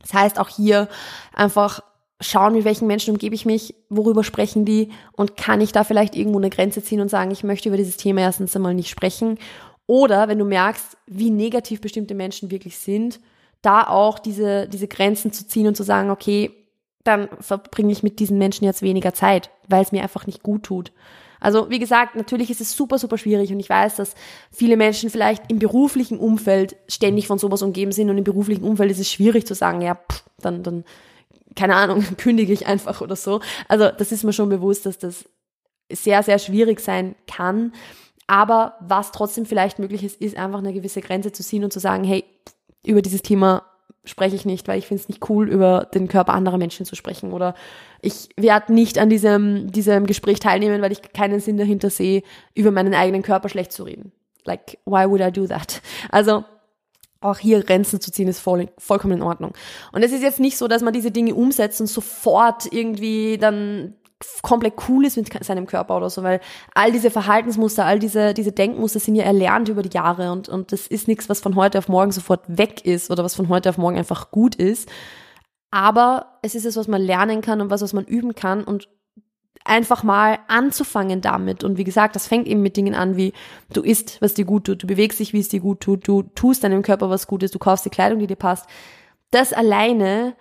Das 0.00 0.12
heißt 0.12 0.38
auch 0.38 0.48
hier 0.48 0.88
einfach 1.32 1.80
schauen, 2.20 2.54
mit 2.54 2.64
welchen 2.64 2.86
Menschen 2.86 3.12
umgebe 3.12 3.34
ich 3.34 3.46
mich, 3.46 3.74
worüber 3.88 4.24
sprechen 4.24 4.64
die 4.64 4.90
und 5.12 5.36
kann 5.36 5.60
ich 5.60 5.72
da 5.72 5.84
vielleicht 5.84 6.14
irgendwo 6.14 6.38
eine 6.38 6.50
Grenze 6.50 6.82
ziehen 6.82 7.00
und 7.00 7.10
sagen, 7.10 7.30
ich 7.30 7.44
möchte 7.44 7.68
über 7.68 7.76
dieses 7.76 7.96
Thema 7.96 8.22
erstens 8.22 8.56
einmal 8.56 8.74
nicht 8.74 8.90
sprechen. 8.90 9.38
Oder 9.86 10.28
wenn 10.28 10.38
du 10.38 10.44
merkst, 10.44 10.96
wie 11.06 11.30
negativ 11.30 11.80
bestimmte 11.80 12.14
Menschen 12.14 12.50
wirklich 12.50 12.78
sind, 12.78 13.20
da 13.66 13.82
auch 13.82 14.18
diese, 14.18 14.68
diese 14.68 14.86
Grenzen 14.86 15.32
zu 15.32 15.46
ziehen 15.46 15.66
und 15.66 15.76
zu 15.76 15.82
sagen, 15.82 16.10
okay, 16.10 16.52
dann 17.02 17.28
verbringe 17.40 17.92
ich 17.92 18.02
mit 18.02 18.18
diesen 18.20 18.38
Menschen 18.38 18.64
jetzt 18.64 18.82
weniger 18.82 19.12
Zeit, 19.12 19.50
weil 19.68 19.82
es 19.82 19.92
mir 19.92 20.02
einfach 20.02 20.26
nicht 20.26 20.42
gut 20.42 20.62
tut. 20.62 20.92
Also 21.40 21.68
wie 21.68 21.78
gesagt, 21.78 22.16
natürlich 22.16 22.50
ist 22.50 22.60
es 22.60 22.76
super, 22.76 22.98
super 22.98 23.18
schwierig 23.18 23.52
und 23.52 23.60
ich 23.60 23.68
weiß, 23.68 23.96
dass 23.96 24.14
viele 24.50 24.76
Menschen 24.76 25.10
vielleicht 25.10 25.50
im 25.50 25.58
beruflichen 25.58 26.18
Umfeld 26.18 26.76
ständig 26.88 27.26
von 27.26 27.38
sowas 27.38 27.62
umgeben 27.62 27.92
sind 27.92 28.08
und 28.08 28.18
im 28.18 28.24
beruflichen 28.24 28.64
Umfeld 28.64 28.90
ist 28.90 29.00
es 29.00 29.10
schwierig 29.10 29.46
zu 29.46 29.54
sagen, 29.54 29.82
ja, 29.82 29.96
pff, 29.96 30.24
dann, 30.38 30.62
dann, 30.62 30.84
keine 31.54 31.74
Ahnung, 31.74 32.04
kündige 32.16 32.52
ich 32.52 32.66
einfach 32.66 33.00
oder 33.00 33.16
so. 33.16 33.40
Also 33.68 33.90
das 33.90 34.12
ist 34.12 34.24
mir 34.24 34.32
schon 34.32 34.48
bewusst, 34.48 34.86
dass 34.86 34.98
das 34.98 35.24
sehr, 35.92 36.22
sehr 36.22 36.38
schwierig 36.38 36.80
sein 36.80 37.14
kann. 37.26 37.72
Aber 38.26 38.74
was 38.80 39.12
trotzdem 39.12 39.46
vielleicht 39.46 39.78
möglich 39.78 40.02
ist, 40.02 40.20
ist 40.20 40.36
einfach 40.36 40.58
eine 40.58 40.72
gewisse 40.72 41.00
Grenze 41.00 41.30
zu 41.32 41.44
ziehen 41.44 41.62
und 41.62 41.72
zu 41.72 41.78
sagen, 41.78 42.02
hey, 42.02 42.24
über 42.86 43.02
dieses 43.02 43.22
Thema 43.22 43.64
spreche 44.04 44.36
ich 44.36 44.44
nicht, 44.44 44.68
weil 44.68 44.78
ich 44.78 44.86
finde 44.86 45.02
es 45.02 45.08
nicht 45.08 45.28
cool, 45.28 45.48
über 45.48 45.88
den 45.92 46.08
Körper 46.08 46.32
anderer 46.32 46.58
Menschen 46.58 46.86
zu 46.86 46.94
sprechen. 46.94 47.32
Oder 47.32 47.54
ich 48.00 48.28
werde 48.36 48.72
nicht 48.72 48.98
an 48.98 49.10
diesem, 49.10 49.70
diesem 49.72 50.06
Gespräch 50.06 50.38
teilnehmen, 50.38 50.80
weil 50.80 50.92
ich 50.92 51.02
keinen 51.12 51.40
Sinn 51.40 51.56
dahinter 51.56 51.90
sehe, 51.90 52.22
über 52.54 52.70
meinen 52.70 52.94
eigenen 52.94 53.22
Körper 53.22 53.48
schlecht 53.48 53.72
zu 53.72 53.82
reden. 53.82 54.12
Like, 54.44 54.78
why 54.84 55.08
would 55.08 55.20
I 55.20 55.32
do 55.32 55.46
that? 55.46 55.82
Also, 56.10 56.44
auch 57.20 57.38
hier 57.38 57.62
Grenzen 57.62 58.00
zu 58.00 58.12
ziehen 58.12 58.28
ist 58.28 58.38
voll, 58.38 58.68
vollkommen 58.78 59.14
in 59.14 59.22
Ordnung. 59.22 59.54
Und 59.92 60.02
es 60.02 60.12
ist 60.12 60.22
jetzt 60.22 60.38
nicht 60.38 60.56
so, 60.56 60.68
dass 60.68 60.82
man 60.82 60.92
diese 60.92 61.10
Dinge 61.10 61.34
umsetzt 61.34 61.80
und 61.80 61.88
sofort 61.88 62.72
irgendwie 62.72 63.38
dann 63.38 63.94
komplett 64.42 64.74
cool 64.88 65.04
ist 65.04 65.16
mit 65.16 65.44
seinem 65.44 65.66
Körper 65.66 65.96
oder 65.96 66.08
so, 66.08 66.22
weil 66.22 66.40
all 66.74 66.90
diese 66.90 67.10
Verhaltensmuster, 67.10 67.84
all 67.84 67.98
diese, 67.98 68.32
diese 68.32 68.52
Denkmuster 68.52 68.98
sind 68.98 69.14
ja 69.14 69.24
erlernt 69.24 69.68
über 69.68 69.82
die 69.82 69.94
Jahre 69.94 70.32
und, 70.32 70.48
und 70.48 70.72
das 70.72 70.86
ist 70.86 71.06
nichts, 71.06 71.28
was 71.28 71.40
von 71.40 71.54
heute 71.54 71.78
auf 71.78 71.88
morgen 71.88 72.12
sofort 72.12 72.42
weg 72.48 72.84
ist 72.84 73.10
oder 73.10 73.24
was 73.24 73.34
von 73.34 73.48
heute 73.48 73.68
auf 73.68 73.78
morgen 73.78 73.98
einfach 73.98 74.30
gut 74.30 74.54
ist. 74.54 74.88
Aber 75.70 76.38
es 76.42 76.54
ist 76.54 76.64
es, 76.64 76.76
was 76.76 76.88
man 76.88 77.02
lernen 77.02 77.42
kann 77.42 77.60
und 77.60 77.68
was, 77.68 77.82
was 77.82 77.92
man 77.92 78.06
üben 78.06 78.34
kann 78.34 78.64
und 78.64 78.88
einfach 79.64 80.02
mal 80.02 80.38
anzufangen 80.48 81.20
damit. 81.20 81.64
Und 81.64 81.76
wie 81.76 81.84
gesagt, 81.84 82.16
das 82.16 82.26
fängt 82.26 82.46
eben 82.46 82.62
mit 82.62 82.76
Dingen 82.76 82.94
an, 82.94 83.16
wie 83.16 83.34
du 83.72 83.82
isst, 83.82 84.22
was 84.22 84.32
dir 84.32 84.44
gut 84.44 84.64
tut, 84.64 84.82
du 84.82 84.86
bewegst 84.86 85.18
dich, 85.18 85.32
wie 85.32 85.40
es 85.40 85.48
dir 85.48 85.60
gut 85.60 85.80
tut, 85.80 86.06
du 86.08 86.22
tust 86.22 86.64
deinem 86.64 86.82
Körper 86.82 87.10
was 87.10 87.26
Gutes, 87.26 87.50
du 87.50 87.58
kaufst 87.58 87.84
die 87.84 87.90
Kleidung, 87.90 88.18
die 88.18 88.26
dir 88.26 88.36
passt. 88.36 88.66
Das 89.30 89.52
alleine 89.52 90.36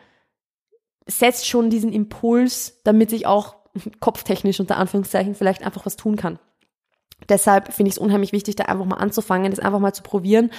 setzt 1.08 1.48
schon 1.48 1.70
diesen 1.70 1.92
Impuls, 1.92 2.82
damit 2.84 3.10
sich 3.10 3.26
auch 3.26 3.65
kopftechnisch 4.00 4.60
unter 4.60 4.78
Anführungszeichen 4.78 5.36
vielleicht 5.36 5.64
einfach 5.64 5.86
was 5.86 5.96
tun 5.96 6.16
kann. 6.16 6.40
Deshalb 7.30 7.72
finde 7.74 7.90
ich 7.90 7.96
es 7.96 7.98
unheimlich 7.98 8.34
wichtig, 8.34 8.56
da 8.56 8.66
einfach 8.66 8.86
mal 8.86 8.98
anzufangen, 8.98 9.52
das 9.52 9.60
einfach 9.60 9.80
mal 9.80 9.94
zu 9.94 10.04
probieren 10.04 10.52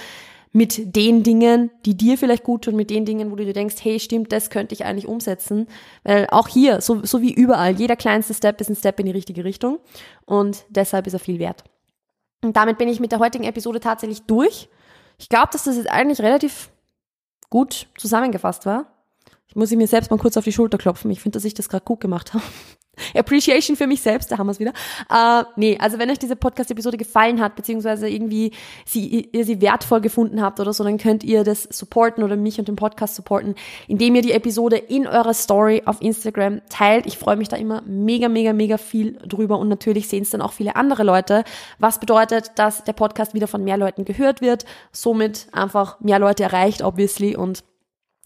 mit 0.53 0.95
den 0.95 1.23
Dingen, 1.23 1.71
die 1.85 1.95
dir 1.95 2.17
vielleicht 2.17 2.43
gut 2.43 2.63
tun, 2.63 2.75
mit 2.75 2.89
den 2.89 3.05
Dingen, 3.05 3.31
wo 3.31 3.35
du 3.35 3.45
dir 3.45 3.53
denkst, 3.53 3.75
hey, 3.81 3.99
stimmt, 3.99 4.31
das 4.31 4.49
könnte 4.49 4.73
ich 4.73 4.85
eigentlich 4.85 5.07
umsetzen. 5.07 5.67
Weil 6.03 6.27
auch 6.31 6.47
hier, 6.47 6.81
so, 6.81 7.03
so 7.05 7.21
wie 7.21 7.33
überall, 7.33 7.73
jeder 7.73 7.95
kleinste 7.95 8.33
Step 8.33 8.59
ist 8.61 8.69
ein 8.69 8.75
Step 8.75 8.99
in 8.99 9.05
die 9.05 9.11
richtige 9.11 9.43
Richtung 9.43 9.79
und 10.25 10.65
deshalb 10.69 11.05
ist 11.05 11.13
er 11.13 11.19
viel 11.19 11.39
wert. 11.39 11.63
Und 12.43 12.55
damit 12.55 12.77
bin 12.77 12.87
ich 12.87 12.99
mit 12.99 13.11
der 13.11 13.19
heutigen 13.19 13.43
Episode 13.43 13.79
tatsächlich 13.79 14.23
durch. 14.23 14.69
Ich 15.17 15.29
glaube, 15.29 15.49
dass 15.51 15.65
das 15.65 15.75
jetzt 15.75 15.91
eigentlich 15.91 16.21
relativ 16.21 16.71
gut 17.49 17.87
zusammengefasst 17.97 18.65
war. 18.65 18.96
Ich 19.57 19.59
muss 19.59 19.71
mir 19.71 19.87
selbst 19.87 20.11
mal 20.11 20.17
kurz 20.17 20.37
auf 20.37 20.43
die 20.43 20.51
Schulter 20.51 20.77
klopfen. 20.77 21.09
Ich 21.09 21.19
finde, 21.19 21.37
dass 21.37 21.43
ich 21.43 21.55
das 21.55 21.67
gerade 21.67 21.83
gut 21.83 21.99
gemacht 21.99 22.35
habe. 22.35 22.43
Appreciation 23.15 23.75
für 23.75 23.87
mich 23.87 24.01
selbst, 24.01 24.31
da 24.31 24.37
haben 24.37 24.45
wir 24.45 24.51
es 24.51 24.59
wieder. 24.59 24.71
Äh, 25.09 25.45
nee, 25.55 25.79
also 25.79 25.97
wenn 25.97 26.11
euch 26.11 26.19
diese 26.19 26.35
Podcast-Episode 26.35 26.95
gefallen 26.95 27.41
hat, 27.41 27.55
beziehungsweise 27.55 28.07
irgendwie 28.07 28.51
sie, 28.85 29.27
ihr 29.31 29.45
sie 29.45 29.59
wertvoll 29.59 29.99
gefunden 30.01 30.43
habt 30.43 30.59
oder 30.59 30.73
so, 30.73 30.83
dann 30.83 30.99
könnt 30.99 31.23
ihr 31.23 31.43
das 31.43 31.63
supporten 31.63 32.23
oder 32.23 32.35
mich 32.35 32.59
und 32.59 32.67
den 32.67 32.75
Podcast 32.75 33.15
supporten, 33.15 33.55
indem 33.87 34.13
ihr 34.13 34.21
die 34.21 34.33
Episode 34.33 34.77
in 34.77 35.07
eurer 35.07 35.33
Story 35.33 35.81
auf 35.85 36.03
Instagram 36.03 36.61
teilt. 36.69 37.07
Ich 37.07 37.17
freue 37.17 37.35
mich 37.35 37.49
da 37.49 37.57
immer 37.57 37.81
mega, 37.87 38.29
mega, 38.29 38.53
mega 38.53 38.77
viel 38.77 39.13
drüber 39.25 39.57
und 39.57 39.69
natürlich 39.69 40.07
sehen 40.07 40.21
es 40.21 40.29
dann 40.29 40.43
auch 40.43 40.53
viele 40.53 40.75
andere 40.75 41.01
Leute, 41.01 41.43
was 41.79 41.99
bedeutet, 41.99 42.51
dass 42.57 42.83
der 42.83 42.93
Podcast 42.93 43.33
wieder 43.33 43.47
von 43.47 43.63
mehr 43.63 43.77
Leuten 43.77 44.05
gehört 44.05 44.39
wird, 44.39 44.65
somit 44.91 45.47
einfach 45.51 45.99
mehr 45.99 46.19
Leute 46.19 46.43
erreicht, 46.43 46.83
obviously, 46.83 47.35
und 47.35 47.63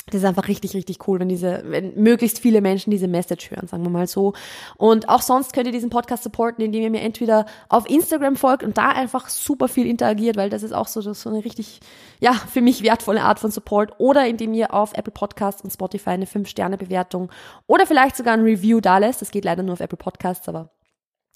das 0.07 0.15
ist 0.21 0.25
einfach 0.25 0.47
richtig, 0.47 0.73
richtig 0.73 1.07
cool, 1.07 1.19
wenn 1.19 1.29
diese, 1.29 1.63
wenn 1.65 1.95
möglichst 1.95 2.39
viele 2.39 2.61
Menschen 2.61 2.91
diese 2.91 3.07
Message 3.07 3.51
hören, 3.51 3.67
sagen 3.67 3.83
wir 3.83 3.89
mal 3.89 4.07
so. 4.07 4.33
Und 4.77 5.09
auch 5.09 5.21
sonst 5.21 5.53
könnt 5.53 5.67
ihr 5.67 5.71
diesen 5.71 5.89
Podcast 5.89 6.23
supporten, 6.23 6.63
indem 6.63 6.83
ihr 6.83 6.89
mir 6.89 7.01
entweder 7.01 7.45
auf 7.69 7.89
Instagram 7.89 8.35
folgt 8.35 8.63
und 8.63 8.77
da 8.77 8.89
einfach 8.89 9.29
super 9.29 9.67
viel 9.67 9.87
interagiert, 9.87 10.37
weil 10.37 10.49
das 10.49 10.63
ist 10.63 10.73
auch 10.73 10.87
so, 10.87 11.01
so 11.01 11.29
eine 11.29 11.45
richtig, 11.45 11.79
ja, 12.19 12.33
für 12.33 12.61
mich 12.61 12.83
wertvolle 12.83 13.21
Art 13.21 13.39
von 13.39 13.51
Support. 13.51 13.93
Oder 13.99 14.27
indem 14.27 14.53
ihr 14.53 14.73
auf 14.73 14.93
Apple 14.93 15.13
Podcasts 15.13 15.61
und 15.61 15.71
Spotify 15.71 16.11
eine 16.11 16.25
5-Sterne-Bewertung 16.25 17.31
oder 17.67 17.85
vielleicht 17.85 18.17
sogar 18.17 18.33
ein 18.33 18.41
Review 18.41 18.81
da 18.81 18.97
lässt. 18.97 19.21
Das 19.21 19.31
geht 19.31 19.45
leider 19.45 19.63
nur 19.63 19.73
auf 19.73 19.79
Apple 19.79 19.97
Podcasts, 19.97 20.49
aber 20.49 20.69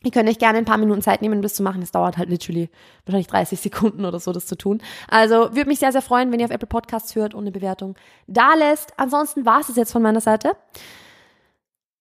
Ihr 0.04 0.12
könnt 0.12 0.30
euch 0.30 0.38
gerne 0.38 0.60
ein 0.60 0.66
paar 0.66 0.78
Minuten 0.78 1.02
Zeit 1.02 1.22
nehmen, 1.22 1.38
um 1.38 1.42
das 1.42 1.56
zu 1.56 1.64
machen. 1.64 1.82
Es 1.82 1.92
dauert 1.92 2.18
halt 2.18 2.30
literally 2.30 2.70
wahrscheinlich 3.06 3.28
30 3.28 3.60
Sekunden 3.60 4.06
oder 4.06 4.20
so, 4.20 4.32
das 4.32 4.46
zu 4.46 4.56
tun. 4.56 4.82
Also 5.08 5.56
würde 5.56 5.66
mich 5.66 5.80
sehr, 5.80 5.92
sehr 5.92 6.02
freuen, 6.02 6.32
wenn 6.32 6.40
ihr 6.40 6.46
auf 6.46 6.52
Apple 6.52 6.68
Podcasts 6.68 7.16
hört 7.16 7.34
und 7.34 7.42
eine 7.42 7.52
Bewertung 7.52 7.96
da 8.28 8.54
lässt. 8.54 8.94
Ansonsten 8.98 9.46
war 9.46 9.62
es 9.62 9.70
es 9.70 9.76
jetzt 9.76 9.92
von 9.92 10.04
meiner 10.04 10.22
Seite. 10.22 10.56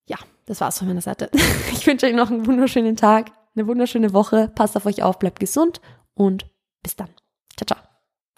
Ja, 0.07 0.19
das 0.47 0.61
war's 0.61 0.79
von 0.79 0.89
meiner 0.89 1.01
Seite. 1.01 1.31
Ich 1.73 1.87
wünsche 1.87 2.07
euch 2.07 2.15
noch 2.15 2.31
einen 2.31 2.47
wunderschönen 2.47 2.97
Tag, 2.97 3.31
eine 3.55 3.67
wunderschöne 3.67 4.15
Woche. 4.15 4.51
Passt 4.55 4.77
auf 4.77 4.87
euch 4.87 5.03
auf, 5.03 5.19
bleibt 5.19 5.39
gesund 5.39 5.81
und 6.15 6.47
bis 6.83 6.97
dann. 6.97 7.09
Ciao, 7.57 7.67
ciao. 7.67 7.84